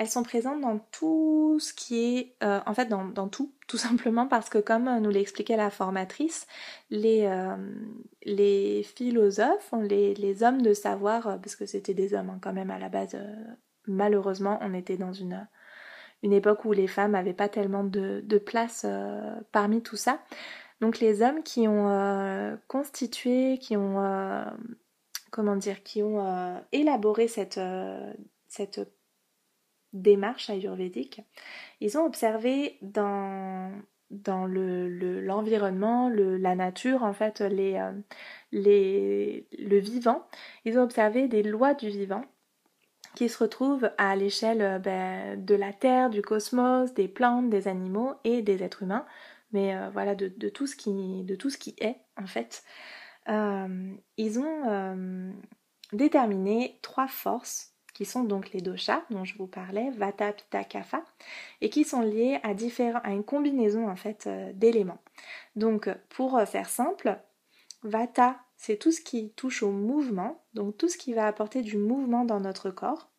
[0.00, 4.26] Elles sont présentes dans tout ce qui est, euh, en fait, dans, tout, tout simplement
[4.26, 6.46] parce que comme nous l'expliquait la formatrice,
[6.90, 12.52] les, euh, philosophes, les, hommes de savoir, euh, parce que c'était des hommes hein, quand
[12.52, 13.16] même à la base,
[13.86, 15.46] malheureusement, on était dans une,
[16.22, 18.86] une époque où les femmes n'avaient pas tellement de, de place
[19.52, 20.20] parmi tout ça.
[20.80, 23.98] Donc les hommes qui ont constitué, qui ont
[25.30, 28.12] comment dire, qui ont euh, élaboré cette, euh,
[28.48, 28.80] cette
[29.92, 31.22] démarche ayurvédique,
[31.80, 33.72] ils ont observé dans,
[34.10, 37.92] dans l'environnement, le, la nature, en fait, les, euh,
[38.52, 40.26] les, le vivant,
[40.64, 42.24] ils ont observé des lois du vivant
[43.16, 48.14] qui se retrouvent à l'échelle ben, de la Terre, du cosmos, des plantes, des animaux
[48.22, 49.04] et des êtres humains,
[49.52, 52.62] mais voilà, de, de, tout ce qui, de tout ce qui est, en fait.
[53.28, 55.32] Euh, ils ont euh,
[55.92, 57.69] déterminé trois forces
[58.00, 61.04] qui sont donc les doshas dont je vous parlais, Vata, Pitta, Kapha,
[61.60, 65.02] et qui sont liées à, différents, à une combinaison en fait euh, d'éléments.
[65.54, 67.20] Donc pour faire simple,
[67.82, 71.76] Vata, c'est tout ce qui touche au mouvement, donc tout ce qui va apporter du
[71.76, 73.10] mouvement dans notre corps,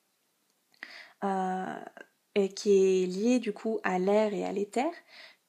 [2.34, 4.90] et qui est lié du coup à l'air et à l'éther.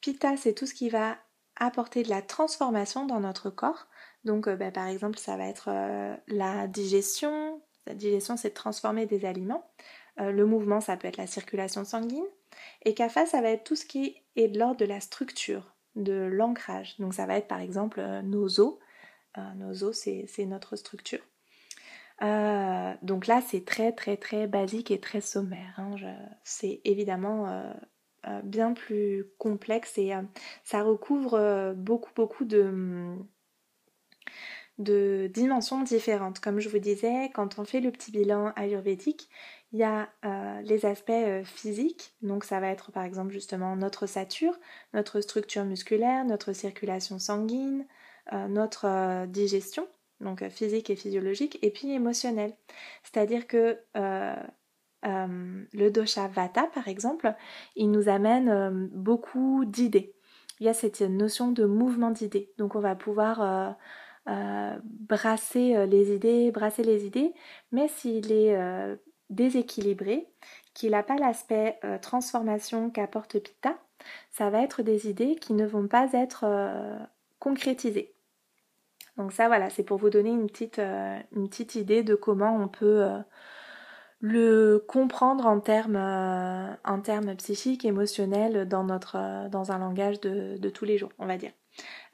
[0.03, 1.16] Pitta, c'est tout ce qui va
[1.57, 3.87] apporter de la transformation dans notre corps.
[4.25, 7.62] Donc, euh, bah, par exemple, ça va être euh, la digestion.
[7.87, 9.64] La digestion, c'est de transformer des aliments.
[10.21, 12.27] Euh, le mouvement, ça peut être la circulation sanguine.
[12.85, 16.12] Et CAFA, ça va être tout ce qui est de l'ordre de la structure, de
[16.12, 16.99] l'ancrage.
[16.99, 18.79] Donc, ça va être par exemple nos os.
[19.57, 21.23] nos os, c'est notre structure.
[22.21, 25.75] donc là, c'est très très très basique et très sommaire.
[25.79, 25.97] Hein.
[26.45, 27.73] C'est évidemment
[28.45, 30.12] bien plus complexe et
[30.62, 33.16] ça recouvre beaucoup beaucoup de,
[34.78, 36.40] de dimensions différentes.
[36.40, 39.28] Comme je vous disais, quand on fait le petit bilan ayurvédique,
[39.72, 43.74] il y a euh, les aspects euh, physiques, donc ça va être par exemple justement
[43.74, 44.58] notre ossature,
[44.92, 47.87] notre structure musculaire, notre circulation sanguine,
[48.32, 49.88] euh, notre digestion,
[50.20, 52.54] donc physique et physiologique, et puis émotionnel.
[53.02, 53.78] C'est-à-dire que
[55.04, 57.35] le dosha vata, par exemple,
[57.74, 60.14] il nous amène beaucoup d'idées.
[60.61, 62.52] Il y a cette notion de mouvement d'idées.
[62.58, 63.76] Donc on va pouvoir
[64.28, 67.35] euh, brasser euh, les idées, brasser les idées,
[67.72, 68.94] mais s'il est euh,
[69.30, 70.28] déséquilibré,
[70.74, 73.76] qu'il n'a pas l'aspect transformation qu'apporte Pitta,
[74.30, 76.46] ça va être des idées qui ne vont pas être
[77.38, 78.14] concrétisées.
[79.18, 83.06] Donc ça voilà, c'est pour vous donner une petite, une idée de comment on peut
[84.20, 91.37] le comprendre en termes, psychiques, émotionnels, dans, un langage de tous les jours, on va
[91.37, 91.52] dire.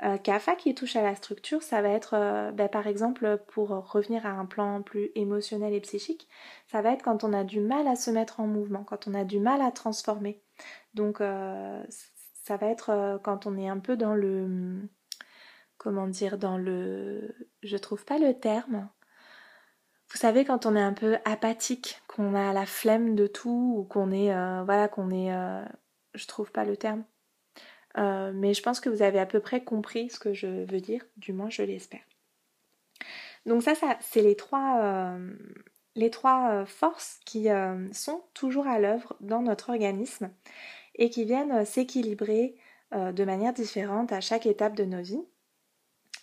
[0.04, 3.68] Euh, Kapha qui touche à la structure, ça va être euh, ben, par exemple pour
[3.70, 6.28] revenir à un plan plus émotionnel et psychique,
[6.66, 9.14] ça va être quand on a du mal à se mettre en mouvement, quand on
[9.14, 10.40] a du mal à transformer.
[10.94, 11.82] Donc euh,
[12.44, 14.78] ça va être quand on est un peu dans le
[15.76, 18.88] comment dire dans le je trouve pas le terme.
[20.10, 23.84] Vous savez quand on est un peu apathique, qu'on a la flemme de tout ou
[23.84, 24.32] qu'on est
[24.64, 25.30] voilà qu'on est
[26.14, 27.04] je trouve pas le terme
[27.98, 30.80] euh, mais je pense que vous avez à peu près compris ce que je veux
[30.80, 32.06] dire, du moins je l'espère.
[33.46, 35.34] Donc ça, ça c'est les trois, euh,
[35.96, 37.48] euh, forces qui
[37.92, 40.30] sont toujours à l'œuvre dans notre organisme
[40.94, 42.56] et qui viennent s'équilibrer
[42.92, 45.24] de manière différente à chaque étape de nos vies.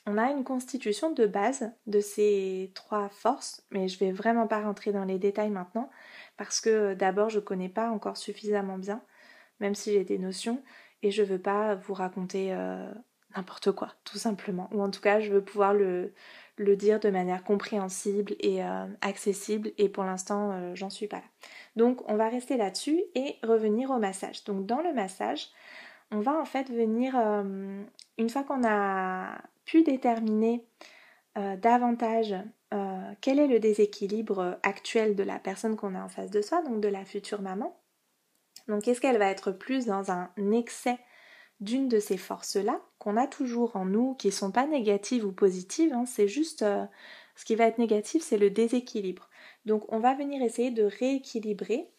[0.07, 4.61] On a une constitution de base de ces trois forces, mais je vais vraiment pas
[4.61, 5.89] rentrer dans les détails maintenant
[6.37, 9.01] parce que d'abord je connais pas encore suffisamment bien,
[9.59, 10.61] même si j'ai des notions,
[11.05, 12.91] et je veux pas vous raconter euh,
[13.37, 14.67] n'importe quoi, tout simplement.
[14.73, 16.11] Ou en tout cas, je veux pouvoir le,
[16.57, 21.29] dire de manière compréhensible et euh, accessible et pour l'instant, euh, j'en suis pas là.
[21.75, 24.43] Donc, on va rester là-dessus et revenir au massage.
[24.45, 25.49] Donc, dans le massage,
[26.09, 30.63] on va en fait venir, une fois qu'on a pu déterminer
[31.35, 32.35] davantage
[33.21, 36.79] quel est le déséquilibre actuel de la personne qu'on a en face de soi, donc
[36.79, 37.75] de la future maman.
[38.67, 40.97] Donc est-ce qu'elle va être plus dans un excès
[41.61, 45.31] d'une de ces forces-là qu'on a toujours en nous, qui ne sont pas négatives ou
[45.31, 46.65] positives, hein, c'est juste
[47.35, 49.29] ce qui va être négatif, c'est le déséquilibre.
[49.65, 51.89] Donc on va venir essayer de rééquilibrer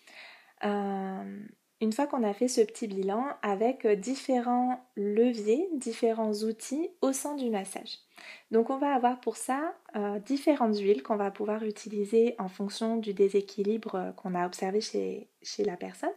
[0.65, 1.41] euh,
[1.81, 7.35] une fois qu'on a fait ce petit bilan avec différents leviers, différents outils au sein
[7.35, 7.99] du massage.
[8.51, 12.97] Donc on va avoir pour ça euh, différentes huiles qu'on va pouvoir utiliser en fonction
[12.97, 16.11] du déséquilibre qu'on a observé chez, chez la personne.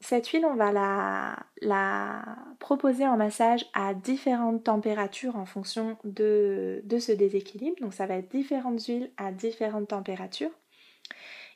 [0.00, 2.22] Cette huile, on va la, la,
[2.58, 7.76] proposer en massage à différentes températures en fonction de, de ce déséquilibre.
[7.80, 10.50] Donc ça va être différentes huiles à différentes températures.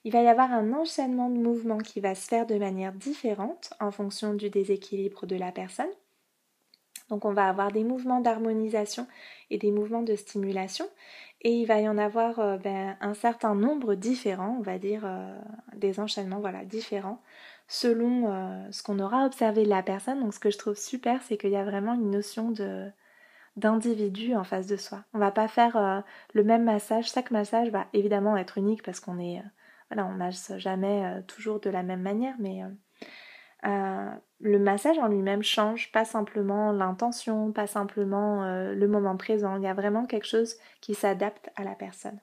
[0.04, 3.72] Il va y avoir un enchaînement de mouvements qui va se faire de manière différente
[3.80, 5.90] en fonction du déséquilibre de la personne.
[7.08, 9.06] Donc on va avoir des mouvements d'harmonisation
[9.50, 10.86] et des mouvements de stimulation
[11.44, 15.02] et il va y en avoir euh, ben, un certain nombre différents, on va dire
[15.04, 15.38] euh,
[15.76, 17.20] des enchaînements voilà, différents
[17.68, 20.20] selon euh, ce qu'on aura observé de la personne.
[20.20, 22.52] Donc ce que je trouve super, c'est qu'il y a vraiment une notion
[23.56, 25.04] d'individu en face de soi.
[25.12, 29.18] On va pas faire le même massage, chaque massage va évidemment être unique parce qu'on
[29.18, 29.42] est
[29.90, 32.62] voilà, on masse jamais toujours de la même manière, mais
[33.66, 34.10] euh,
[34.40, 39.56] le massage en lui-même change, pas simplement l'intention, pas simplement euh, le moment présent.
[39.56, 42.20] Il y a vraiment quelque chose qui s'adapte à la personne.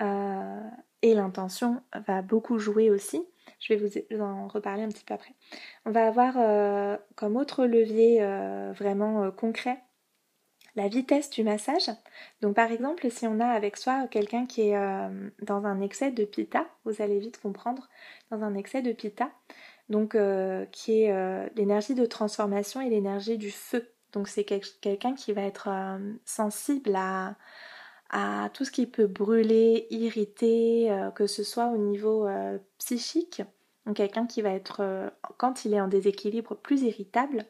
[0.00, 0.68] Euh,
[1.02, 3.22] et l'intention va beaucoup jouer aussi.
[3.60, 5.34] Je vais vous en reparler un petit peu après.
[5.84, 6.34] On va avoir
[7.14, 8.24] comme autre levier
[8.72, 9.78] vraiment concret
[10.74, 11.90] la vitesse du massage.
[12.40, 14.78] Donc par exemple, si on a avec soi quelqu'un qui est
[15.42, 17.88] dans un excès de pita, vous allez vite comprendre,
[18.30, 19.30] dans un excès de pita,
[19.88, 23.88] donc euh, qui est euh, l'énergie de transformation et l'énergie du feu.
[24.12, 27.36] Donc c'est quelqu'un qui va être euh, sensible à,
[28.10, 32.28] à, tout ce qui peut brûler, irriter, que ce soit au niveau
[32.78, 33.42] psychique.
[33.86, 37.46] Donc quelqu'un qui va être, quand il est en déséquilibre, plus irritable,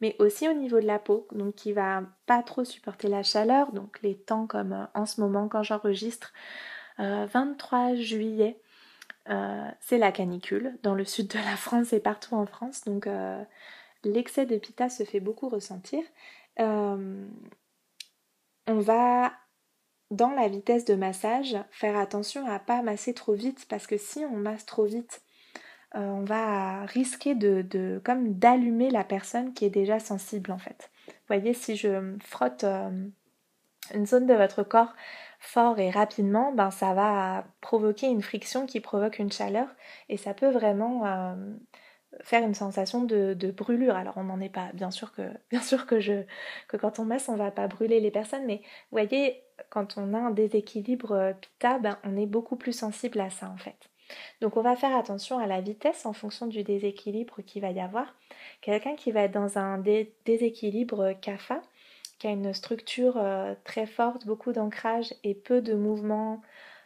[0.00, 3.72] mais aussi au niveau de la peau, donc qui va pas trop supporter la chaleur.
[3.72, 6.32] Donc les temps comme en ce moment quand j'enregistre,
[6.98, 8.60] 23 juillet,
[9.28, 12.84] euh, c'est la canicule dans le sud de la France et partout en France.
[12.84, 13.42] Donc euh,
[14.04, 16.02] l'excès de pita se fait beaucoup ressentir.
[16.58, 17.26] Euh,
[18.66, 19.32] on va
[20.10, 24.24] dans la vitesse de massage faire attention à pas masser trop vite parce que si
[24.24, 25.22] on masse trop vite,
[25.94, 30.90] on va risquer de, comme d'allumer la personne qui est déjà sensible en fait.
[31.08, 32.64] Vous voyez, si je frotte
[33.94, 34.94] une zone de votre corps
[35.40, 39.68] fort et rapidement, ben ça va provoquer une friction qui provoque une chaleur
[40.08, 41.34] et ça peut vraiment euh,
[42.20, 43.96] faire une sensation de, brûlure.
[43.96, 46.24] Alors on n'en est pas, bien sûr que bien sûr que je
[46.68, 50.14] que quand on masse on va pas brûler les personnes, mais vous voyez quand on
[50.14, 53.89] a un déséquilibre euh, pita, ben, on est beaucoup plus sensible à ça en fait.
[54.40, 57.80] Donc on va faire attention à la vitesse en fonction du déséquilibre qu'il va y
[57.80, 58.14] avoir.
[58.60, 59.78] Quelqu'un qui va être dans un
[60.24, 61.62] déséquilibre kapha,
[62.18, 66.42] qui a une structure euh, très forte, beaucoup d'ancrage et peu de mouvement,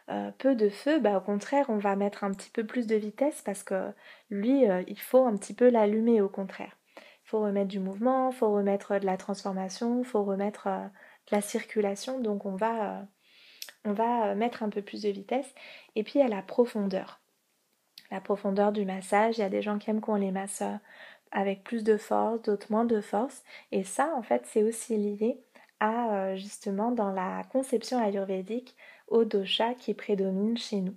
[0.09, 2.95] euh, peu de feu, bah, au contraire, on va mettre un petit peu plus de
[2.95, 3.91] vitesse parce que
[4.29, 6.77] lui, euh, il faut un petit peu l'allumer au contraire.
[6.97, 11.35] Il faut remettre du mouvement, il faut remettre de la transformation, il faut remettre de
[11.35, 13.07] la circulation, donc on va,
[13.85, 15.53] on va mettre un peu plus de vitesse.
[15.95, 17.21] Et puis il y a la profondeur.
[18.11, 20.63] La profondeur du massage, il y a des gens qui aiment qu'on les masse
[21.31, 23.43] avec plus de force, d'autres moins de force.
[23.71, 25.39] Et ça, en fait, c'est aussi lié
[25.79, 28.75] à euh, justement dans la conception ayurvédique
[29.07, 30.95] au dosha qui prédomine chez nous.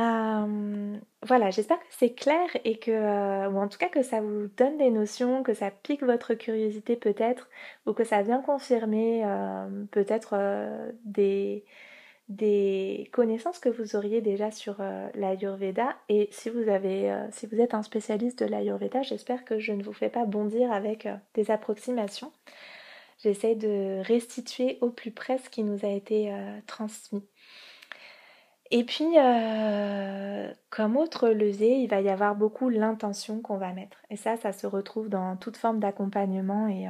[0.00, 0.96] Euh,
[1.26, 4.46] voilà, j'espère que c'est clair et que, euh, ou en tout cas que ça vous
[4.56, 7.48] donne des notions, que ça pique votre curiosité peut-être,
[7.86, 9.24] ou que ça vient confirmer
[9.90, 10.36] peut-être
[11.04, 11.64] des,
[13.12, 17.60] connaissances que vous auriez déjà sur euh, l'Ayurveda et si vous avez euh, si vous
[17.60, 21.16] êtes un spécialiste de l'Ayurveda, j'espère que je ne vous fais pas bondir avec euh,
[21.34, 22.32] des approximations.
[23.18, 26.32] J'essaie de restituer au plus près ce qui nous a été
[26.68, 27.24] transmis.
[28.70, 29.06] Et puis,
[30.70, 33.98] comme autre levier, il va y avoir beaucoup l'intention qu'on va mettre.
[34.10, 36.86] Et ça, ça se retrouve dans toute forme d'accompagnement et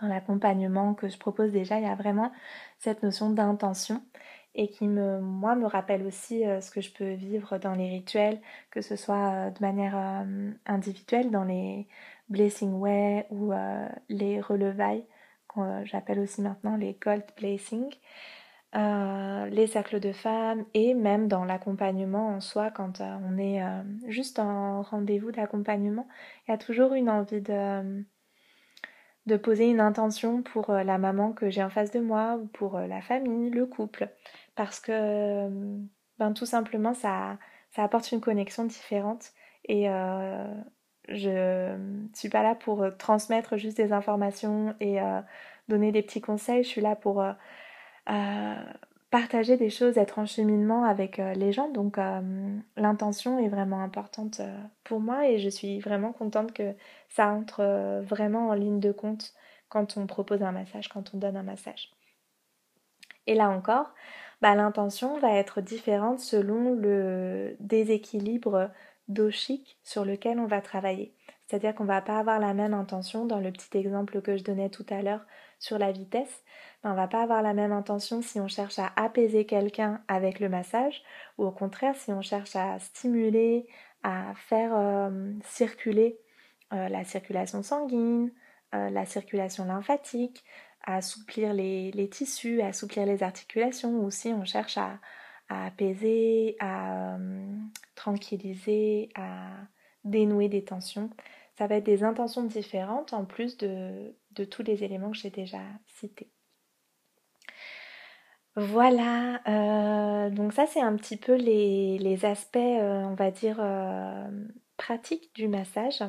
[0.00, 2.32] dans l'accompagnement que je propose déjà, il y a vraiment
[2.78, 4.02] cette notion d'intention
[4.54, 7.90] et qui me, moi, me rappelle aussi euh, ce que je peux vivre dans les
[7.90, 8.40] rituels,
[8.70, 11.86] que ce soit euh, de manière euh, individuelle dans les
[12.28, 13.52] blessing way ou
[14.08, 15.04] les relevailles,
[15.48, 17.88] que j'appelle aussi maintenant les gold blessing,
[18.74, 23.62] les cercles de femmes et même dans l'accompagnement en soi quand on est
[24.08, 26.06] juste en rendez-vous d'accompagnement,
[26.46, 28.04] il y a toujours une envie de
[29.26, 32.78] de poser une intention pour la maman que j'ai en face de moi ou pour
[32.78, 34.08] la famille, le couple,
[34.54, 35.48] parce que
[36.18, 37.38] ben, tout simplement ça,
[37.72, 39.32] ça apporte une connexion différente
[39.64, 39.88] et
[41.08, 41.76] je
[42.14, 44.98] suis pas là pour transmettre juste des informations et
[45.68, 47.24] donner des petits conseils, je suis là pour
[49.10, 51.70] partager des choses, être en cheminement avec euh, les gens.
[51.70, 52.20] Donc euh,
[52.76, 56.74] l'intention est vraiment importante euh, pour moi et je suis vraiment contente que
[57.08, 59.32] ça entre vraiment en ligne de compte
[59.68, 61.90] quand on propose un massage, quand on donne un massage.
[63.26, 63.94] Et là encore,
[64.42, 68.70] bah, l'intention va être différente selon le déséquilibre
[69.08, 71.14] doshique sur lequel on va travailler.
[71.46, 74.44] C'est-à-dire qu'on ne va pas avoir la même intention dans le petit exemple que je
[74.44, 75.24] donnais tout à l'heure
[75.58, 76.42] sur la vitesse.
[76.88, 80.48] On va pas avoir la même intention si on cherche à apaiser quelqu'un avec le
[80.48, 81.02] massage
[81.36, 83.66] ou au contraire si on cherche à stimuler,
[84.04, 86.20] à faire euh, circuler
[86.72, 88.30] euh, la circulation sanguine,
[88.76, 90.44] euh, la circulation lymphatique,
[90.84, 95.00] à assouplir les, tissus, à assouplir les articulations ou si on cherche à,
[95.48, 97.18] apaiser, à
[97.96, 99.48] tranquilliser, à
[100.04, 101.10] dénouer des tensions.
[101.58, 104.14] Ça va être des intentions différentes en plus de
[104.50, 106.30] tous les éléments que j'ai déjà cités.
[108.56, 114.26] Voilà, euh, donc ça c'est un petit peu les, aspects, euh, on va dire, euh,
[114.78, 116.02] pratiques du massage,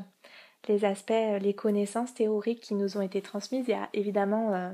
[0.70, 3.66] les aspects, les connaissances théoriques qui nous ont été transmises.
[3.68, 4.74] Il y a évidemment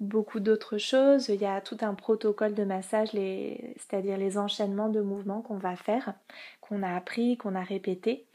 [0.00, 5.00] beaucoup d'autres choses, il y a tout un protocole de massage, c'est-à-dire les enchaînements de
[5.00, 6.14] mouvements qu'on va faire,
[6.60, 8.26] qu'on a appris, qu'on a répété.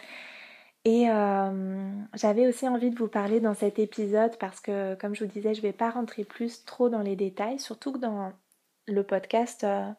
[0.86, 1.06] Et
[2.16, 5.54] j'avais aussi envie de vous parler dans cet épisode parce que, comme je vous disais,
[5.54, 8.34] je ne vais pas rentrer plus trop dans les détails, surtout que dans
[8.88, 9.90] le podcast, euh,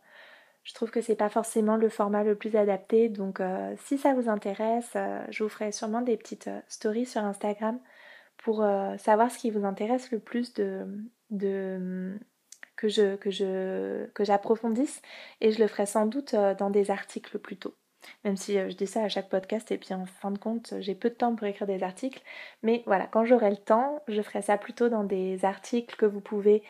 [0.64, 3.08] je trouve que c'est pas forcément le format le plus adapté.
[3.08, 7.22] Donc, euh, si ça vous intéresse, euh, je vous ferai sûrement des petites stories sur
[7.22, 7.78] Instagram
[8.38, 8.56] pour
[8.98, 12.18] savoir ce qui vous intéresse le plus de,
[12.76, 15.00] que je que je que j'approfondisse
[15.40, 17.74] et je le ferai sans doute dans des articles plutôt.
[18.24, 20.94] Même si je dis ça à chaque podcast et puis en fin de compte j'ai
[20.94, 22.20] peu de temps pour écrire des articles,
[22.62, 26.20] mais voilà quand j'aurai le temps je ferai ça plutôt dans des articles que vous
[26.20, 26.62] pouvez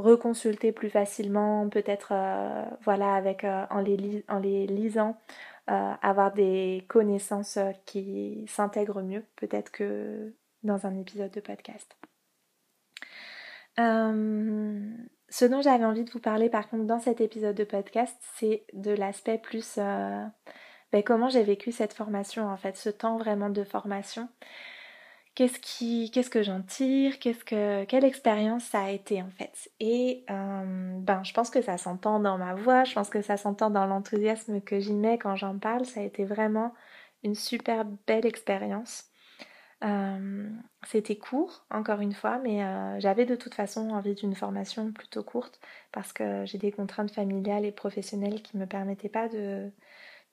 [0.00, 5.16] reconsulter plus facilement, peut-être euh, voilà avec euh, en, les lisant
[5.70, 11.96] euh, avoir des connaissances qui s'intègrent mieux peut-être que dans un épisode de podcast.
[13.78, 18.64] ce dont j'avais envie de vous parler par contre dans cet épisode de podcast, c'est
[18.72, 19.78] de l'aspect plus
[20.92, 24.28] ben, comment j'ai vécu cette formation en fait, ce temps vraiment de formation
[25.48, 29.70] qu'est-ce que j'en tire qu'est-ce que quelle expérience ça a été en fait.
[29.80, 33.36] Et euh, ben je pense que ça s'entend dans ma voix je pense que ça
[33.36, 35.86] s'entend dans l'enthousiasme que j'y mets quand j'en parle.
[35.86, 36.74] Ça a été vraiment
[37.22, 39.04] une super belle expérience.
[39.82, 40.50] Euh,
[40.86, 45.22] c'était court encore une fois mais euh, j'avais de toute façon envie d'une formation plutôt
[45.22, 45.58] courte
[45.90, 49.70] parce que j'ai des contraintes familiales et professionnelles qui me permettaient pas de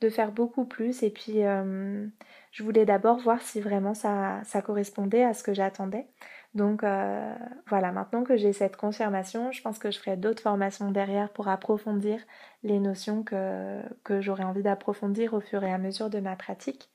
[0.01, 2.05] de faire beaucoup plus et puis euh,
[2.51, 6.07] je voulais d'abord voir si vraiment ça, correspondait à ce que j'attendais.
[6.53, 7.35] Donc euh,
[7.67, 11.47] voilà, maintenant que j'ai cette confirmation, je pense que je ferai d'autres formations derrière pour
[11.47, 12.19] approfondir
[12.63, 16.89] les notions que, que j'aurais envie d'approfondir au fur et à mesure de ma pratique.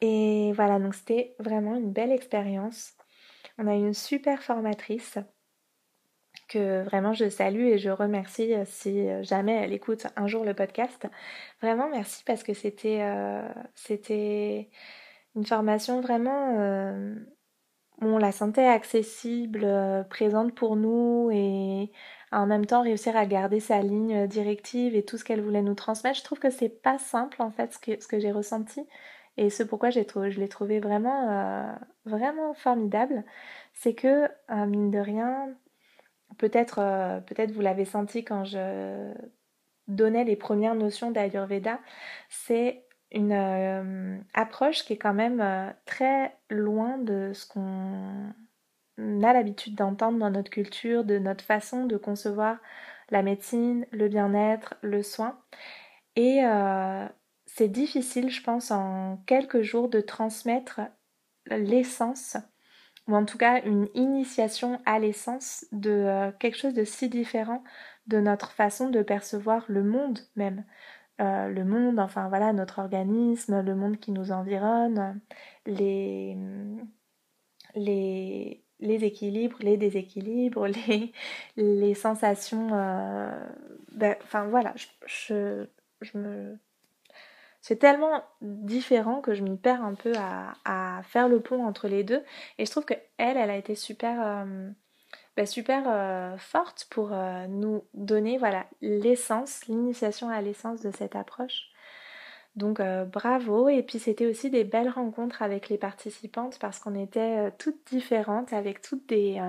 [0.00, 2.94] Et voilà, donc c'était vraiment une belle expérience.
[3.58, 5.18] On a eu une super formatrice
[6.48, 10.44] que vraiment je salue et je remercie euh, si euh, jamais elle écoute un jour
[10.44, 11.06] le podcast.
[11.62, 14.70] Vraiment merci parce que c'était euh, c'était
[15.36, 16.54] une formation vraiment
[18.00, 19.66] on la sentait accessible,
[20.08, 21.90] présente pour nous et
[22.32, 25.74] en même temps réussir à garder sa ligne directive et tout ce qu'elle voulait nous
[25.74, 26.18] transmettre.
[26.18, 28.86] Je trouve que c'est pas simple en fait ce que, ce que j'ai ressenti
[29.36, 33.24] et ce pourquoi je l'ai trouvé vraiment vraiment formidable.
[33.74, 35.48] C'est que mine de rien
[36.36, 39.12] peut-être euh, peut-être vous l'avez senti quand je
[39.86, 41.80] donnais les premières notions d'Ayurveda,
[42.28, 48.34] c'est une euh, approche qui est quand même euh, très loin de ce qu'on
[48.98, 52.58] a l'habitude d'entendre dans notre culture, de notre façon de concevoir
[53.10, 55.38] la médecine, le bien-être, le soin.
[56.16, 56.40] Et
[57.46, 60.80] c'est difficile, je pense, en quelques jours de transmettre
[61.46, 62.36] l'essence
[63.08, 67.64] ou en tout cas une initiation à l'essence de euh, quelque chose de si différent
[68.06, 70.64] de notre façon de percevoir le monde même.
[71.20, 75.20] Euh, le monde, enfin voilà, notre organisme, le monde qui nous environne,
[75.66, 76.36] les,
[77.74, 80.66] les, les équilibres, les déséquilibres,
[81.56, 82.68] les, sensations.
[82.72, 83.46] Euh,
[83.92, 84.74] ben, enfin voilà,
[85.06, 85.66] je,
[86.14, 86.58] me
[87.60, 92.04] c'est tellement différent que je m'y perds un peu à, faire le pont entre les
[92.04, 92.22] deux.
[92.58, 94.70] Et je trouve que elle, elle a été super, euh,
[95.36, 101.16] bah, super euh, forte pour euh, nous donner voilà l'essence, l'initiation à l'essence de cette
[101.16, 101.70] approche.
[102.56, 102.80] Donc
[103.12, 103.68] bravo.
[103.68, 108.52] Et puis c'était aussi des belles rencontres avec les participantes parce qu'on était toutes différentes,
[108.52, 109.40] avec toutes des,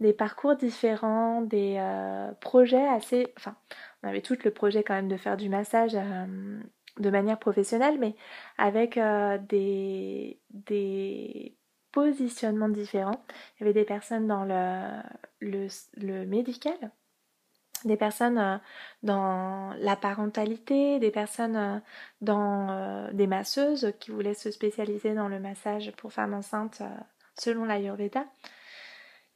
[0.00, 1.80] des parcours différents, des
[2.40, 3.32] projets assez...
[3.36, 3.54] Enfin,
[4.02, 5.96] on avait toutes le projet quand même de faire du massage
[6.98, 8.14] de manière professionnelle, mais
[8.58, 10.38] avec euh, des,
[11.90, 13.24] positionnements différents.
[13.56, 16.76] Il y avait des personnes dans le, le, médical,
[17.84, 18.58] des personnes euh,
[19.02, 21.78] dans la parentalité, des personnes euh,
[22.20, 26.82] dans des masseuses qui voulaient se spécialiser dans le massage pour femmes enceintes
[27.38, 28.26] selon l'Ayurveda.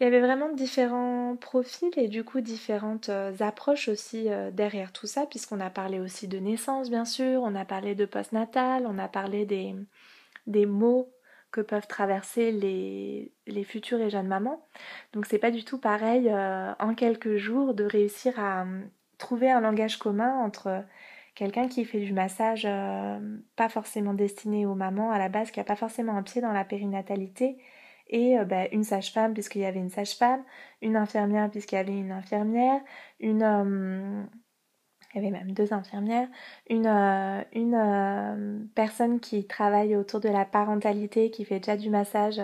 [0.02, 4.90] Il y avait vraiment différents profils et du coup différentes euh, approches aussi euh, derrière
[4.90, 8.84] tout ça, puisqu'on a parlé aussi de naissance bien sûr, on a parlé de postnatal,
[8.88, 9.76] on a parlé des,
[10.48, 11.12] des mots
[11.52, 14.66] que peuvent traverser les, les futures et jeunes mamans.
[15.12, 18.66] Donc c'est pas du tout pareil euh, en quelques jours de réussir à
[19.18, 20.82] trouver un langage commun entre
[21.36, 22.66] quelqu'un qui fait du massage
[23.54, 26.50] pas forcément destiné aux mamans à la base, qui a pas forcément un pied dans
[26.50, 27.56] la périnatalité
[28.12, 30.44] et euh, bah, une sage-femme puisqu'il y avait une sage-femme,
[30.82, 32.80] une infirmière puisqu'il y avait une infirmière.
[33.22, 34.22] Euh,
[35.14, 36.28] il y avait même deux infirmières,
[36.70, 42.40] une, euh, personne qui travaille autour de la parentalité, qui fait déjà du massage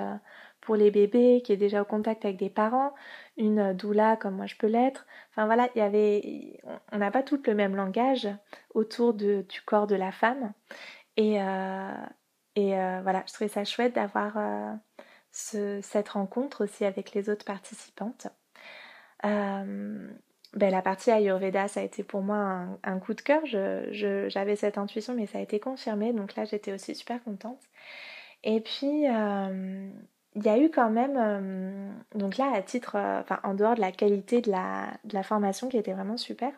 [0.61, 2.93] pour les bébés, qui est déjà au contact avec des parents,
[3.39, 5.07] une doula comme moi je peux l'être.
[5.31, 6.61] Enfin voilà, il y avait,
[6.93, 8.29] on n'a pas tout le même langage
[8.75, 10.53] autour du corps de la femme.
[11.17, 14.37] Et voilà, je trouvais ça chouette d'avoir
[15.39, 18.27] cette rencontre aussi avec les autres participantes.
[19.25, 20.11] Euh,
[20.55, 23.43] ben, la partie Ayurveda, ça a été pour moi un, coup de cœur.
[23.45, 26.13] J'avais cette intuition, mais ça a été confirmé.
[26.13, 27.61] Donc là, j'étais aussi super contente.
[28.45, 29.91] Et puis, euh,
[30.35, 32.97] il y a eu quand même, euh, donc là, à titre,
[33.45, 36.53] en dehors de la qualité de la, de la formation qui était vraiment super,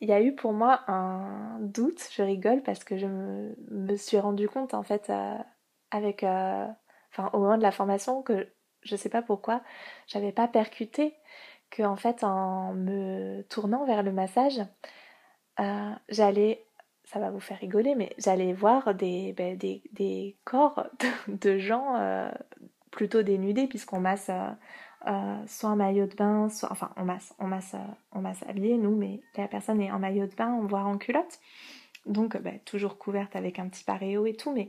[0.00, 2.08] il y a eu pour moi un doute.
[2.12, 5.10] Je rigole parce que je me, me suis rendu compte, en fait,
[5.90, 6.24] avec
[7.18, 8.48] au moment de la formation que
[8.82, 9.62] je sais pas pourquoi
[10.06, 11.14] j'avais pas percuté
[11.70, 14.60] que en fait en me tournant vers le massage
[15.60, 16.64] euh, j'allais
[17.04, 20.86] ça va vous faire rigoler mais j'allais voir des, ben, des, corps
[21.28, 22.30] de, gens euh,
[22.90, 24.30] plutôt dénudés puisqu'on masse
[25.06, 27.76] euh, soit en maillot de bain soit enfin on masse on masse
[28.12, 31.38] on masse habillé nous mais la personne est en maillot de bain voire en culotte
[32.06, 34.68] donc bah, toujours couverte avec un petit paréo et tout, mais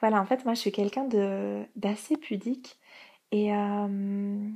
[0.00, 1.08] voilà, en fait moi je suis quelqu'un
[1.76, 2.78] d'assez pudique
[3.32, 4.48] et euh,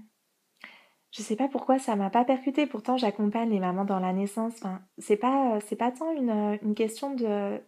[1.13, 2.67] je sais pas pourquoi ça m'a pas percuté.
[2.67, 4.55] Pourtant j'accompagne les mamans dans la naissance.
[4.59, 7.61] Enfin, c'est pas pas tant une, une, question de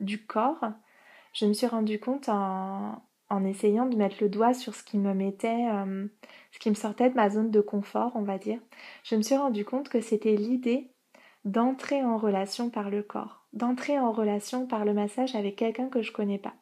[0.00, 0.64] du corps.
[1.32, 4.98] Je me suis rendu compte en, en essayant de mettre le doigt sur ce qui
[4.98, 6.06] me mettait, euh,
[6.52, 8.60] ce qui me sortait de ma zone de confort, on va dire.
[9.04, 10.90] Je me suis rendu compte que c'était l'idée
[11.44, 16.02] d'entrer en relation par le corps, d'entrer en relation par le massage avec quelqu'un que
[16.02, 16.54] je connais pas.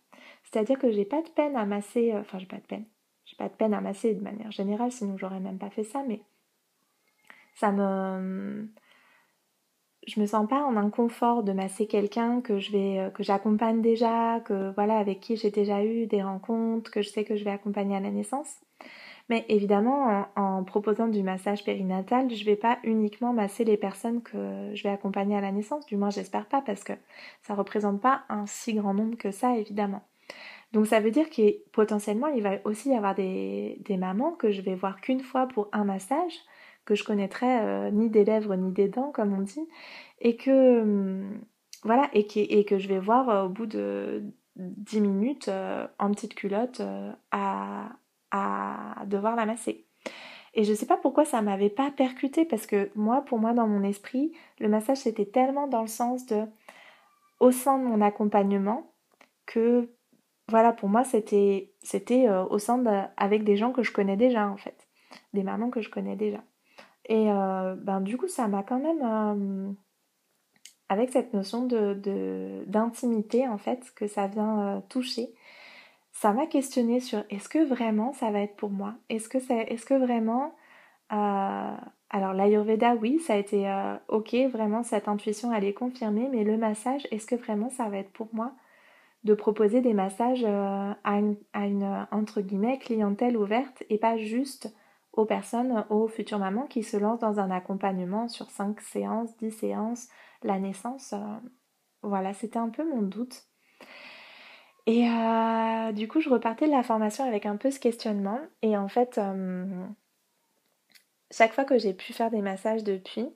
[0.44, 2.86] C'est-à-dire que j'ai pas de peine à masser, euh, enfin j'ai pas de peine,
[3.24, 6.02] j'ai pas de peine à masser de manière générale, sinon j'aurais même pas fait ça,
[6.06, 6.22] mais
[7.54, 8.68] ça me
[10.06, 13.82] je me sens pas en inconfort de masser quelqu'un que je vais euh, que j'accompagne
[13.82, 17.44] déjà, que voilà avec qui j'ai déjà eu des rencontres, que je sais que je
[17.44, 18.56] vais accompagner à la naissance.
[19.28, 24.22] Mais évidemment, en, proposant du massage périnatal, je ne vais pas uniquement masser les personnes
[24.22, 26.94] que je vais accompagner à la naissance, du moins j'espère pas, parce que
[27.42, 30.02] ça ne représente pas un si grand nombre que ça, évidemment.
[30.72, 34.60] Donc ça veut dire que potentiellement, il va aussi y avoir des, mamans que je
[34.60, 36.34] vais voir qu'une fois pour un massage,
[36.84, 39.66] que je connaîtrai euh, ni des lèvres ni des dents, comme on dit,
[40.20, 41.40] et que hum,
[41.84, 44.24] voilà, et, que je vais voir euh, au bout de
[44.56, 46.82] 10 minutes euh, en petite culotte
[47.30, 47.90] à,
[48.30, 49.86] à devoir la masser.
[50.54, 53.68] Et je sais pas pourquoi ça m'avait pas percuté parce que moi, pour moi, dans
[53.68, 56.44] mon esprit, le massage c'était tellement dans le sens de
[57.40, 58.92] au sein de mon accompagnement
[59.46, 59.88] que
[60.48, 64.16] voilà, pour moi c'était c'était euh, au sein de, avec des gens que je connais
[64.16, 64.88] déjà en fait,
[65.34, 66.42] des mamans que je connais déjà.
[67.04, 69.72] Et euh, ben du coup, ça m'a quand même euh,
[70.88, 75.34] avec cette notion de d'intimité en fait que ça vient toucher
[76.20, 78.94] ça m'a questionné sur est-ce que vraiment ça va être pour moi?
[79.08, 80.52] Est-ce que, est-ce que vraiment...
[81.12, 81.76] Euh,
[82.10, 86.42] alors l'Ayurveda, oui, ça a été euh, ok, vraiment cette intuition elle est confirmée, mais
[86.42, 88.52] le massage, est-ce que vraiment ça va être pour moi?
[89.22, 94.16] De proposer des massages euh, à, une, à une, entre guillemets, clientèle ouverte et pas
[94.16, 94.74] juste
[95.12, 99.52] aux personnes, aux futures mamans qui se lancent dans un accompagnement sur 5 séances, 10
[99.52, 100.08] séances,
[100.42, 101.14] la naissance
[102.02, 103.47] voilà, c'était un peu mon doute.
[104.90, 105.06] Et
[105.92, 108.40] du coup, je repartais de la formation avec un peu ce questionnement.
[108.62, 109.20] Et en fait,
[111.30, 113.28] chaque fois que j'ai pu faire des massages depuis,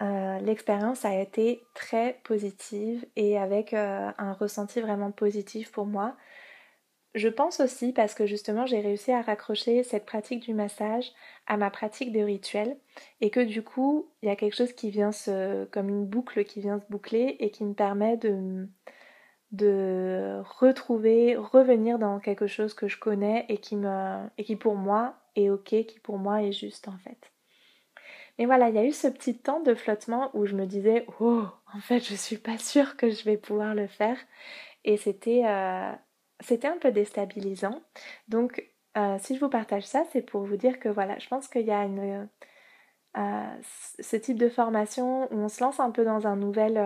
[0.00, 6.16] l'expérience a été très positive et avec un ressenti vraiment positif pour moi.
[7.14, 11.12] Je pense aussi parce que justement j'ai réussi à raccrocher cette pratique du massage
[11.46, 12.76] à ma pratique de rituel
[13.22, 16.44] et que du coup il y a quelque chose qui vient se comme une boucle
[16.44, 18.68] qui vient se boucler et qui me permet de
[19.56, 24.76] de retrouver, revenir dans quelque chose que je connais et qui me et qui pour
[24.76, 27.32] moi est ok, qui pour moi est juste en fait.
[28.38, 31.06] Mais voilà, il y a eu ce petit temps de flottement où je me disais
[31.20, 31.44] oh
[31.74, 34.18] en fait je suis pas sûre que je vais pouvoir le faire
[34.84, 35.92] et c'était euh,
[36.40, 37.80] c'était un peu déstabilisant.
[38.28, 38.64] Donc,
[38.96, 41.66] euh, si je vous partage ça, c'est pour vous dire que voilà, je pense qu'il
[41.66, 42.28] y a une,
[43.16, 43.60] euh,
[44.00, 46.76] ce type de formation où on se lance un peu dans un nouvel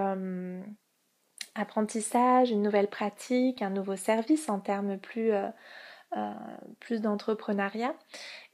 [1.61, 5.32] apprentissage, une nouvelle pratique, un nouveau service en termes plus,
[6.80, 7.94] plus d'entrepreneuriat.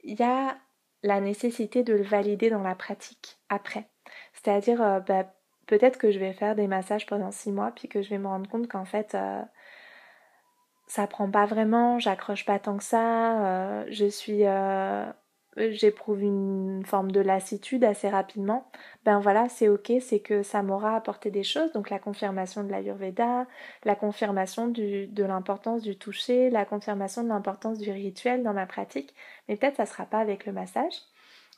[0.03, 0.57] Il y a
[1.03, 3.89] la nécessité de le valider dans la pratique après.
[4.33, 5.33] C'est-à-dire, bah,
[5.67, 8.27] peut-être que je vais faire des massages pendant six mois, puis que je vais me
[8.27, 9.15] rendre compte qu'en fait,
[10.87, 15.05] ça prend pas vraiment, j'accroche pas tant que ça, euh, je suis euh,
[15.57, 18.69] j'éprouve une forme de lassitude assez rapidement,
[19.05, 22.71] ben voilà, c'est ok, c'est que ça m'aura apporté des choses, donc la confirmation de
[22.71, 23.47] l'Ayurveda,
[23.83, 28.65] la confirmation du, de l'importance du toucher, la confirmation de l'importance du rituel dans ma
[28.65, 29.13] pratique,
[29.47, 30.93] mais peut-être ça sera pas avec le massage.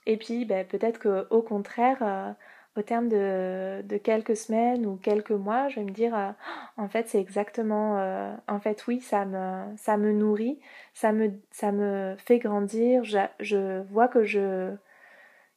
[0.05, 2.31] Et puis ben, peut-être que au contraire, euh,
[2.75, 6.31] au terme de, quelques semaines ou quelques mois, je vais me dire, euh,
[6.77, 10.59] en fait, c'est exactement, euh, en fait, oui, ça me, ça me nourrit,
[10.93, 14.73] ça me, ça me fait grandir, je, vois que je,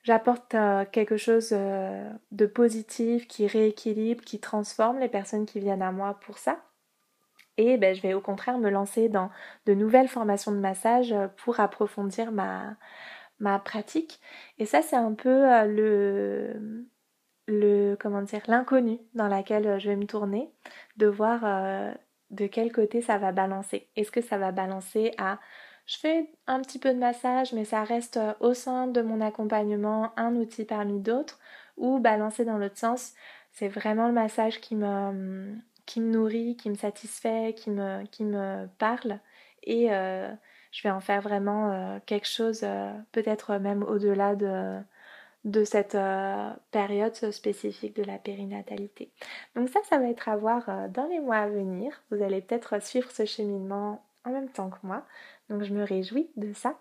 [0.02, 5.92] j'apporte euh, quelque chose de positif qui rééquilibre, qui transforme les personnes qui viennent à
[5.92, 6.58] moi pour ça.
[7.58, 9.30] Et ben, je vais au contraire me lancer dans
[9.66, 12.76] de nouvelles formations de massage pour approfondir ma,
[13.40, 14.20] ma pratique.
[14.58, 16.86] Et ça, c'est un peu le,
[17.46, 20.50] le comment dire l'inconnu dans laquelle euh, je vais me tourner,
[20.96, 21.92] de voir euh,
[22.30, 23.88] de quel côté ça va balancer.
[23.96, 25.38] Est-ce que ça va balancer à
[25.86, 29.20] je fais un petit peu de massage mais ça reste euh, au sein de mon
[29.20, 31.40] accompagnement un outil parmi d'autres
[31.76, 33.14] ou balancer dans l'autre sens,
[33.52, 35.54] c'est vraiment le massage qui me
[35.96, 39.18] nourrit, qui me satisfait, qui me qui me parle
[39.64, 42.64] et je vais en faire vraiment quelque chose
[43.12, 44.80] peut-être même au-delà de
[45.44, 49.10] de cette euh, période spécifique de la périnatalité.
[49.56, 52.00] Donc ça, ça va être à voir euh, dans les mois à venir.
[52.10, 55.04] Vous allez peut-être suivre ce cheminement en même temps que moi.
[55.48, 56.78] Donc je me réjouis de ça.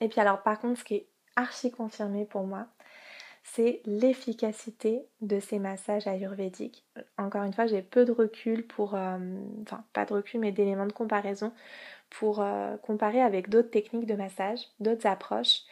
[0.00, 1.06] Et puis alors par contre, ce qui est
[1.36, 2.66] archi confirmé pour moi,
[3.42, 6.84] c'est l'efficacité de ces massages ayurvédiques.
[7.16, 9.18] Encore une fois, j'ai peu de recul pour, euh,
[9.62, 11.52] enfin pas de recul, mais d'éléments de comparaison
[12.10, 12.44] pour
[12.82, 15.62] comparer avec d'autres techniques de massage, d'autres approches.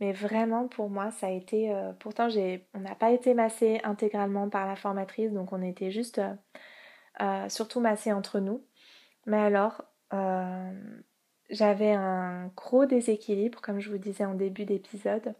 [0.00, 1.72] Mais vraiment, pour moi, ça a été.
[1.74, 2.28] Euh, pourtant,
[2.74, 6.34] on n'a pas été massé intégralement par la formatrice, donc on était juste euh,
[7.20, 8.64] euh, surtout massé entre nous.
[9.26, 9.82] Mais alors,
[11.50, 15.34] j'avais un gros déséquilibre, comme je vous disais en début d'épisode,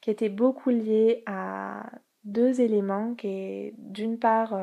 [0.00, 1.90] qui était beaucoup lié à
[2.24, 4.58] deux éléments, qui est d'une part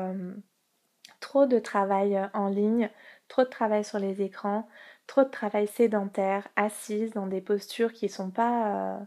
[1.20, 2.90] trop de travail en ligne,
[3.28, 4.68] trop de travail sur les écrans,
[5.06, 9.00] trop de travail sédentaire, assise dans des postures qui sont pas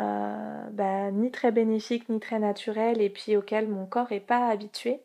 [0.00, 4.48] euh, bah, ni très bénéfique ni très naturel et puis auquel mon corps n'est pas
[4.48, 5.00] habitué.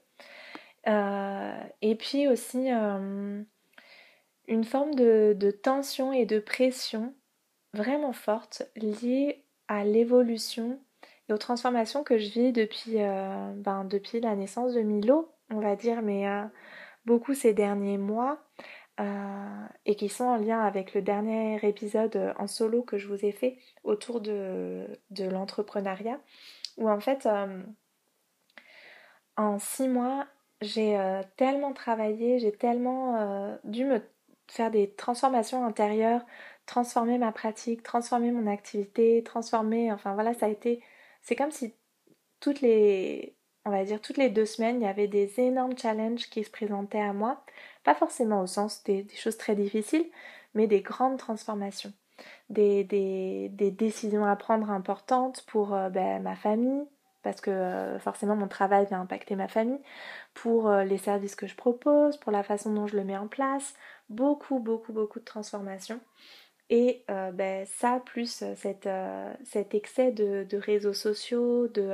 [0.88, 3.42] Euh, et puis aussi euh,
[4.48, 7.14] une forme de, tension et de pression
[7.74, 10.80] vraiment forte liée à l'évolution
[11.28, 15.76] et aux transformations que je vis depuis, ben, depuis la naissance de Milo, on va
[15.76, 16.26] dire, mais
[17.06, 18.47] beaucoup ces derniers mois.
[19.00, 23.08] Euh, et qui sont en lien avec le dernier épisode euh, en solo que je
[23.08, 24.88] vous ai fait autour de,
[25.20, 26.20] l'entrepreneuriat,
[26.78, 27.62] où en fait, euh,
[29.36, 30.26] en six mois,
[30.62, 31.00] j'ai
[31.36, 34.02] tellement travaillé, j'ai tellement dû me
[34.48, 36.26] faire des transformations intérieures,
[36.66, 40.82] transformer ma pratique, transformer mon activité, transformer, enfin voilà, ça a été,
[41.22, 41.76] c'est comme si
[42.40, 43.36] toutes les,
[43.66, 46.50] on va dire toutes les deux semaines, il y avait des énormes challenges qui se
[46.50, 47.44] présentaient à moi
[47.88, 50.06] pas forcément au sens des, choses très difficiles,
[50.56, 51.94] mais des grandes transformations,
[52.50, 52.84] des,
[53.78, 56.84] décisions à prendre importantes pour euh, ben, ma famille,
[57.24, 59.80] parce que euh, forcément mon travail va impacter ma famille,
[60.34, 63.30] pour euh, les services que je propose, pour la façon dont je le mets en
[63.30, 63.74] place,
[64.10, 66.02] beaucoup, beaucoup, beaucoup de transformations.
[66.70, 71.88] Et ben, ça, plus cet excès de, réseaux sociaux, de,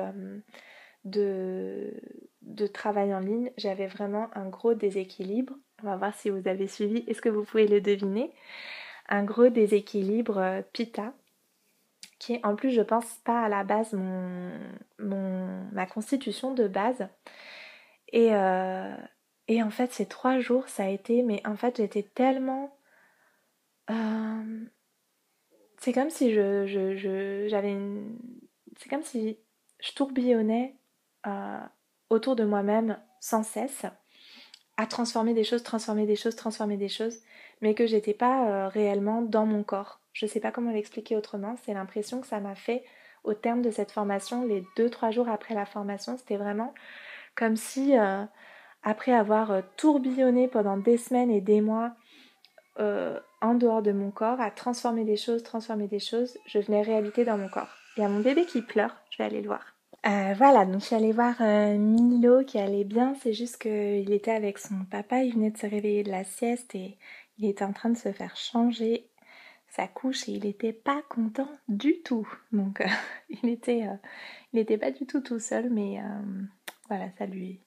[2.41, 5.53] de travail en ligne, j'avais vraiment un gros déséquilibre.
[5.83, 7.03] On va voir si vous avez suivi.
[7.07, 8.31] Est-ce que vous pouvez le deviner?
[9.09, 11.13] Un gros déséquilibre euh, pita
[12.19, 17.05] qui est en plus, je pense, pas à la base mon, ma constitution de base.
[18.13, 18.95] Et, euh,
[19.49, 22.77] et en fait, ces trois jours, ça a été, mais en fait, j'étais tellement.
[23.89, 24.65] Euh,
[25.79, 28.17] c'est comme si je, j'avais une.
[28.77, 29.37] C'est comme si
[29.81, 30.77] je tourbillonnais
[32.09, 33.85] autour de moi-même sans cesse,
[34.77, 37.19] à transformer des choses, transformer des choses, transformer des choses,
[37.61, 39.99] mais que j'étais pas réellement dans mon corps.
[40.13, 41.55] Je ne sais pas comment l'expliquer autrement.
[41.63, 42.83] C'est l'impression que ça m'a fait
[43.23, 46.17] au terme de cette formation, les deux, trois jours après la formation.
[46.17, 46.73] C'était vraiment
[47.35, 48.23] comme si, euh,
[48.83, 51.93] après avoir euh, tourbillonné pendant des semaines et des mois
[52.79, 56.81] euh, en dehors de mon corps, à transformer des choses, transformer des choses, je venais
[56.81, 57.75] réalité dans mon corps.
[57.97, 59.72] Il y a mon bébé qui pleure, je vais aller le voir.
[60.03, 64.57] Voilà, donc je suis allée voir Milo qui allait bien, c'est juste qu'il était avec
[64.57, 66.97] son papa, il venait de se réveiller de la sieste et
[67.37, 69.09] il était en train de se faire changer
[69.73, 72.27] sa couche et il n'était pas content du tout.
[72.51, 72.87] Donc euh,
[73.29, 73.95] il était euh,
[74.51, 76.43] il n'était pas du tout tout seul, mais euh,
[76.87, 77.59] voilà, ça lui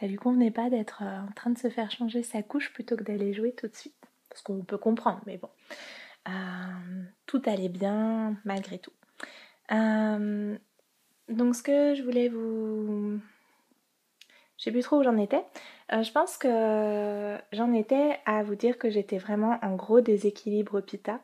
[0.00, 3.02] ça lui convenait pas d'être en train de se faire changer sa couche plutôt que
[3.02, 3.96] d'aller jouer tout de suite.
[4.30, 5.48] Parce qu'on peut comprendre, mais bon.
[7.26, 8.92] tout allait bien malgré tout.
[11.28, 13.18] Donc ce que je voulais vous...
[14.58, 15.44] Je sais plus trop où j'en étais.
[15.90, 21.20] je pense que j'en étais à vous dire que j'étais vraiment en gros déséquilibre pita.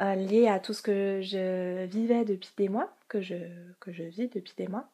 [0.00, 3.34] Euh, lié à tout ce que je vivais depuis des mois, que je,
[3.86, 4.88] vis depuis des mois,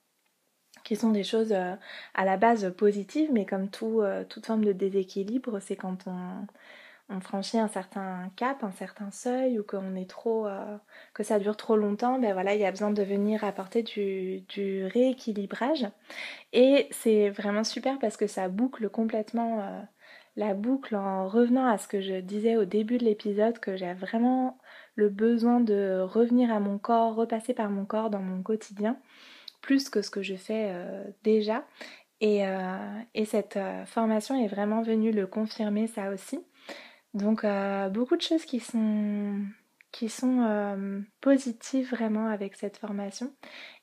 [0.83, 1.75] qui sont des choses euh,
[2.15, 6.47] à la base positives, mais comme tout, euh, toute forme de déséquilibre, c'est quand on,
[7.09, 10.47] on, franchit un certain cap, un certain seuil, ou qu'on est trop,
[11.15, 14.45] que ça dure trop longtemps, ben voilà, il y a besoin de venir apporter du,
[14.93, 15.87] rééquilibrage.
[16.53, 19.87] Et c'est vraiment super parce que ça boucle complètement
[20.39, 23.93] la boucle en revenant à ce que je disais au début de l'épisode, que j'ai
[23.95, 24.59] vraiment
[24.95, 28.97] le besoin de revenir à mon corps, repasser par mon corps dans mon quotidien,
[29.61, 31.65] plus que ce que je fais euh, déjà.
[32.21, 32.77] Et, euh,
[33.25, 36.41] cette euh, formation est vraiment venue le confirmer ça aussi.
[37.15, 37.45] Donc
[37.91, 39.41] beaucoup de choses qui sont,
[40.09, 43.33] sont positives vraiment avec cette formation.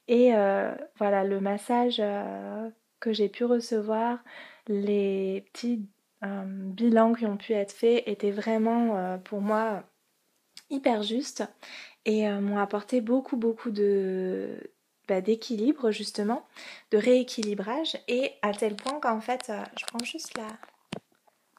[0.07, 0.31] Et
[0.97, 2.01] voilà, le massage
[2.99, 4.19] que j'ai pu recevoir,
[4.67, 5.87] les petits
[6.21, 9.83] bilans qui ont pu être faits étaient vraiment pour moi
[10.69, 11.43] hyper juste
[12.05, 14.71] et euh, m'ont apporté beaucoup beaucoup de
[15.07, 16.47] bah, d'équilibre justement,
[16.91, 20.47] de rééquilibrage et à tel point qu'en fait, euh, je prends juste la,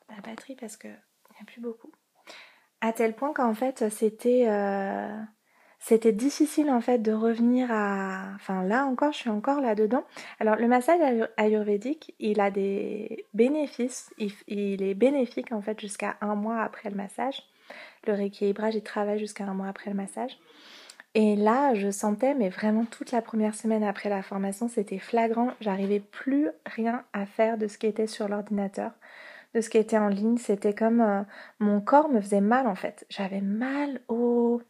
[0.08, 0.88] la batterie parce que
[1.36, 1.90] il n'y a plus beaucoup.
[2.80, 5.18] À tel point qu'en fait c'était euh,
[5.78, 10.04] c'était difficile en fait de revenir à enfin là encore je suis encore là dedans
[10.40, 11.00] alors le massage
[11.38, 14.12] ayurvédique il a des bénéfices
[14.46, 17.42] il est bénéfique en fait jusqu'à un mois après le massage
[18.06, 20.38] le rééquilibrage, il travaille jusqu'à un mois après le massage.
[21.14, 25.50] Et là, je sentais, mais vraiment toute la première semaine après la formation, c'était flagrant.
[25.60, 28.92] J'arrivais plus rien à faire de ce qui était sur l'ordinateur,
[29.56, 30.36] de ce qui était en ligne.
[30.36, 31.22] C'était comme euh,
[31.58, 33.06] mon corps me faisait mal en fait.
[33.08, 34.60] J'avais mal au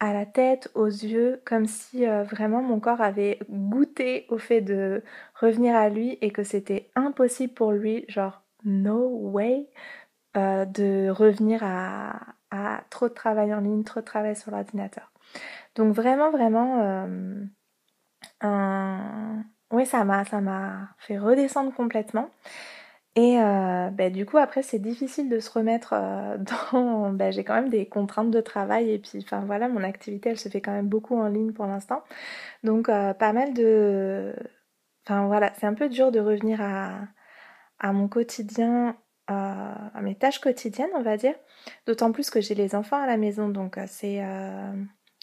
[0.00, 4.60] à la tête, aux yeux, comme si euh, vraiment mon corps avait goûté au fait
[4.60, 5.02] de
[5.34, 9.66] revenir à lui et que c'était impossible pour lui, genre no way,
[10.36, 12.20] euh, de revenir à,
[12.52, 15.10] à trop de travail en ligne, trop de travail sur l'ordinateur.
[15.74, 17.08] Donc vraiment, vraiment,
[18.40, 19.42] un...
[19.72, 22.30] oui, ça m'a, ça m'a fait redescendre complètement.
[23.18, 26.38] Et euh, bah, du coup, après, c'est difficile de se remettre euh,
[26.72, 27.10] dans.
[27.12, 30.38] Bah, j'ai quand même des contraintes de travail et puis, enfin voilà, mon activité, elle
[30.38, 32.02] se fait quand même beaucoup en ligne pour l'instant.
[32.64, 34.34] Donc, pas mal de.
[35.06, 37.00] Enfin voilà, c'est un peu dur de revenir à,
[37.78, 38.96] à mon quotidien
[39.28, 41.34] à mes tâches quotidiennes, on va dire.
[41.86, 44.72] D'autant plus que j'ai les enfants à la maison, donc euh, c'est euh,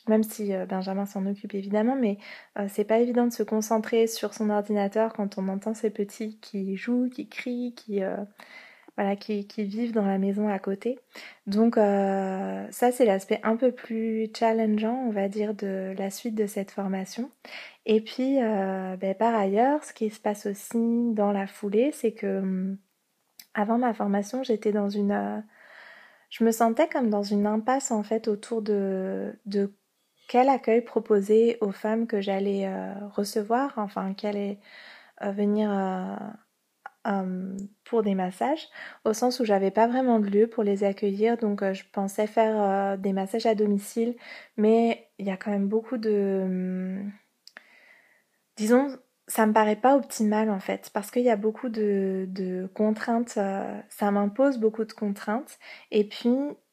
[0.07, 2.17] même si euh, Benjamin s'en occupe évidemment, mais
[2.67, 6.75] c'est pas évident de se concentrer sur son ordinateur quand on entend ces petits qui
[6.77, 8.01] jouent, qui crient, qui
[8.97, 10.99] voilà, qui, qui, vivent dans la maison à côté.
[11.47, 16.47] Donc ça c'est l'aspect un peu plus challengeant, on va dire, de la suite de
[16.47, 17.29] cette formation.
[17.85, 22.39] Et puis ben, par ailleurs, ce qui se passe aussi dans la foulée, c'est que
[22.39, 22.77] hum,
[23.55, 25.11] avant ma formation, j'étais dans une...
[25.11, 25.39] Euh,
[26.29, 29.33] je me sentais comme dans une impasse en fait autour de
[30.27, 34.59] quel accueil proposer aux femmes que j'allais euh, recevoir, enfin qui allaient
[35.23, 35.69] euh, venir
[37.83, 38.67] pour des massages,
[39.05, 42.97] au sens où j'avais pas vraiment de lieu pour les accueillir, donc je pensais faire
[42.97, 44.15] des massages à domicile,
[44.57, 46.41] mais il y a quand même beaucoup de...
[46.43, 47.11] Hum,
[48.57, 48.97] disons,
[49.27, 53.35] ça me paraît pas optimal en fait, parce qu'il y a beaucoup de, de contraintes,
[53.37, 55.57] euh, ça m'impose beaucoup de contraintes.
[55.91, 56.29] Et puis,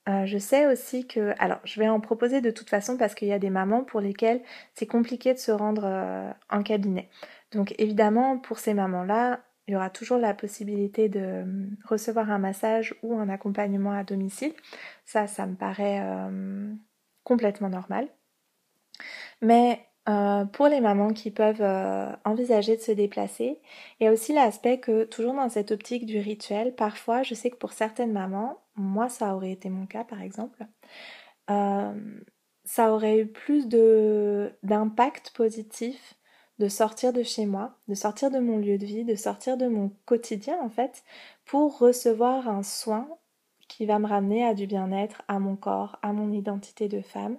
[0.08, 3.28] euh, je sais aussi que, alors je vais en proposer de toute façon parce qu'il
[3.28, 4.42] y a des mamans pour lesquelles
[4.74, 7.08] c'est compliqué de se rendre euh, en cabinet.
[7.52, 11.44] Donc évidemment, pour ces mamans-là, il y aura toujours la possibilité de
[11.84, 14.52] recevoir un massage ou un accompagnement à domicile.
[15.04, 16.02] Ça, ça me paraît
[17.22, 18.08] complètement normal.
[19.40, 21.62] Mais euh, pour les mamans qui peuvent
[22.24, 23.60] envisager de se déplacer,
[24.00, 27.50] il y a aussi l'aspect que toujours dans cette optique du rituel, parfois je sais
[27.50, 30.66] que pour certaines mamans, moi ça aurait été mon cas par exemple,
[31.50, 32.20] euh,
[32.64, 33.66] ça aurait eu plus
[34.62, 36.14] d'impact positif
[36.58, 39.66] de sortir de chez moi, de sortir de mon lieu de vie, de sortir de
[39.66, 41.02] mon quotidien en fait,
[41.44, 43.08] pour recevoir un soin
[43.68, 47.38] qui va me ramener à du bien-être, à mon corps, à mon identité de femme,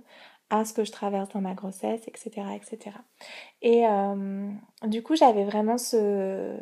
[0.49, 2.47] à ce que je traverse dans ma grossesse, etc.
[2.55, 2.97] etc.
[3.61, 4.49] Et euh,
[4.83, 6.57] du coup, j'avais vraiment ce...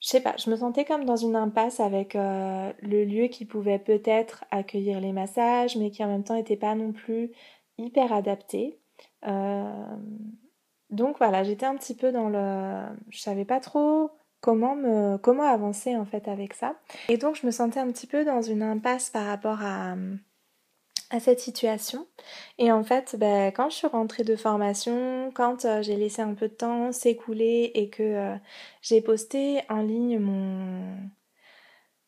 [0.00, 3.44] Je sais pas, je me sentais comme dans une impasse avec euh, le lieu qui
[3.44, 7.32] pouvait peut-être accueillir les massages, mais qui en même temps n'était pas non plus
[7.78, 8.78] hyper adapté.
[9.26, 9.96] Euh,
[10.90, 12.84] donc voilà, j'étais un petit peu dans le...
[13.10, 16.76] Je savais pas trop comment me comment avancer en fait avec ça.
[17.08, 19.96] Et donc je me sentais un petit peu dans une impasse par rapport à
[21.10, 22.06] à cette situation.
[22.58, 26.34] Et en fait, ben, quand je suis rentrée de formation, quand euh, j'ai laissé un
[26.34, 28.36] peu de temps s'écouler et que euh,
[28.82, 30.96] j'ai posté en ligne mon,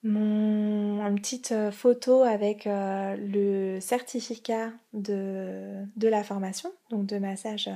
[0.02, 7.70] mon une petite euh, photo avec le certificat de, de la formation, donc de massage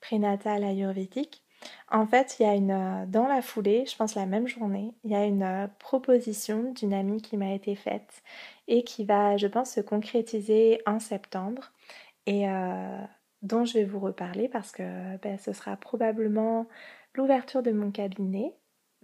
[0.00, 1.42] prénatal ayurvédique,
[1.90, 5.10] en fait, il y a une dans la foulée, je pense la même journée, il
[5.10, 8.22] y a une proposition d'une amie qui m'a été faite
[8.68, 11.72] et qui va, je pense, se concrétiser en septembre
[12.26, 12.98] et euh,
[13.42, 16.66] dont je vais vous reparler parce que ben, ce sera probablement
[17.14, 18.54] l'ouverture de mon cabinet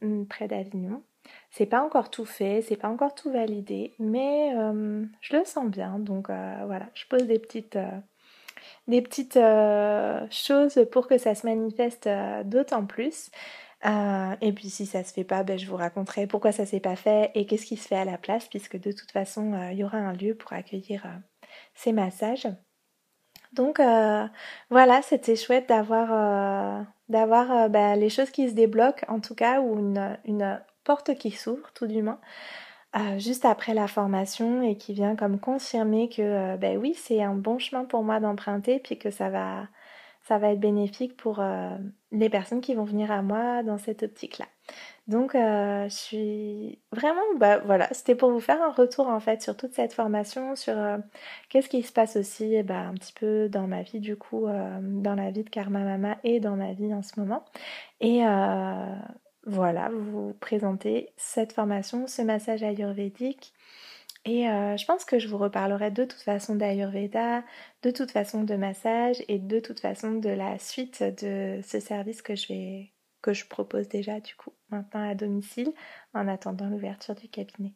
[0.02, 1.02] hum, près d'Avignon.
[1.50, 5.68] C'est pas encore tout fait, c'est pas encore tout validé, mais euh, je le sens
[5.68, 5.98] bien.
[5.98, 7.76] Donc euh, voilà, je pose des petites,
[8.88, 9.38] des petites
[10.30, 12.08] choses pour que ça se manifeste
[12.44, 13.30] d'autant plus.
[13.84, 16.80] Euh, et puis si ça se fait pas, ben, je vous raconterai pourquoi ça s'est
[16.80, 19.72] pas fait et qu'est-ce qui se fait à la place, puisque de toute façon, euh,
[19.72, 21.18] il y aura un lieu pour accueillir euh,
[21.74, 22.48] ces massages.
[23.52, 23.80] Donc
[24.70, 29.78] voilà, c'était chouette d'avoir d'avoir ben, les choses qui se débloquent, en tout cas, ou
[29.78, 32.20] une, une porte qui s'ouvre, tout du moins.
[33.18, 37.58] Juste après la formation et qui vient comme confirmer que ben oui c'est un bon
[37.58, 39.68] chemin pour moi d'emprunter puis que ça va
[40.26, 41.70] ça va être bénéfique pour euh,
[42.10, 44.46] les personnes qui vont venir à moi dans cette optique-là.
[45.06, 49.40] Donc, euh, je suis vraiment, bah voilà, c'était pour vous faire un retour en fait
[49.40, 50.98] sur toute cette formation, sur euh,
[51.48, 54.46] qu'est-ce qui se passe aussi, bah, un petit peu dans ma vie du coup,
[54.82, 57.44] dans la vie de Karma Mama et dans ma vie en ce moment.
[58.00, 58.22] Et
[59.46, 63.54] voilà, vous présenter cette formation, ce massage ayurvédique
[64.26, 67.44] et euh, je pense que je vous reparlerai de toute façon d'Ayurveda,
[67.82, 72.22] de toute façon de massage et de toute façon de la suite de ce service
[72.22, 72.92] que je vais
[73.22, 75.72] que je propose déjà du coup maintenant à domicile
[76.12, 77.72] en attendant l'ouverture du cabinet.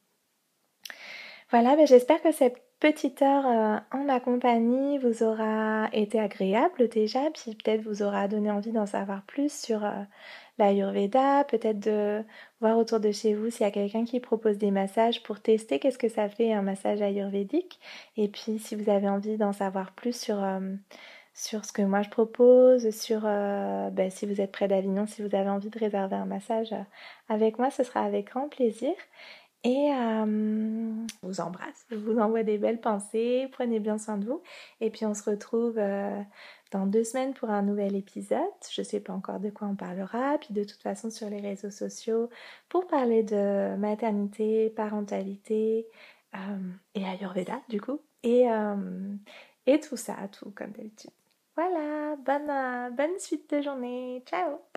[1.50, 6.88] Voilà, ben j'espère que cette petite heure euh, en ma compagnie vous aura été agréable
[6.88, 10.02] déjà, puis peut-être vous aura donné envie d'en savoir plus sur euh,
[10.60, 12.22] l'Ayurveda, peut-être de
[12.60, 15.78] voir autour de chez vous s'il y a quelqu'un qui propose des massages pour tester
[15.78, 17.80] qu'est-ce que ça fait un massage ayurvédique.
[18.16, 20.60] Et puis si vous avez envie d'en savoir plus sur, euh,
[21.34, 25.34] ce que moi je propose, sur euh, ben, si vous êtes près d'Avignon, si vous
[25.34, 26.82] avez envie de réserver un massage euh,
[27.28, 28.92] avec moi, ce sera avec grand plaisir.
[29.62, 34.40] Et je vous embrasse, je vous envoie des belles pensées, prenez bien soin de vous.
[34.80, 35.78] Et puis on se retrouve
[36.70, 38.38] dans deux semaines pour un nouvel épisode.
[38.70, 40.38] Je ne sais pas encore de quoi on parlera.
[40.38, 42.28] Puis de toute façon sur les réseaux sociaux
[42.68, 45.86] pour parler de maternité, parentalité
[46.34, 46.38] euh,
[46.94, 48.00] et Ayurveda du coup.
[48.22, 49.14] Et, euh,
[49.66, 51.10] et tout ça, tout comme d'habitude.
[51.56, 54.22] Voilà, bonne, bonne suite de journée.
[54.26, 54.69] Ciao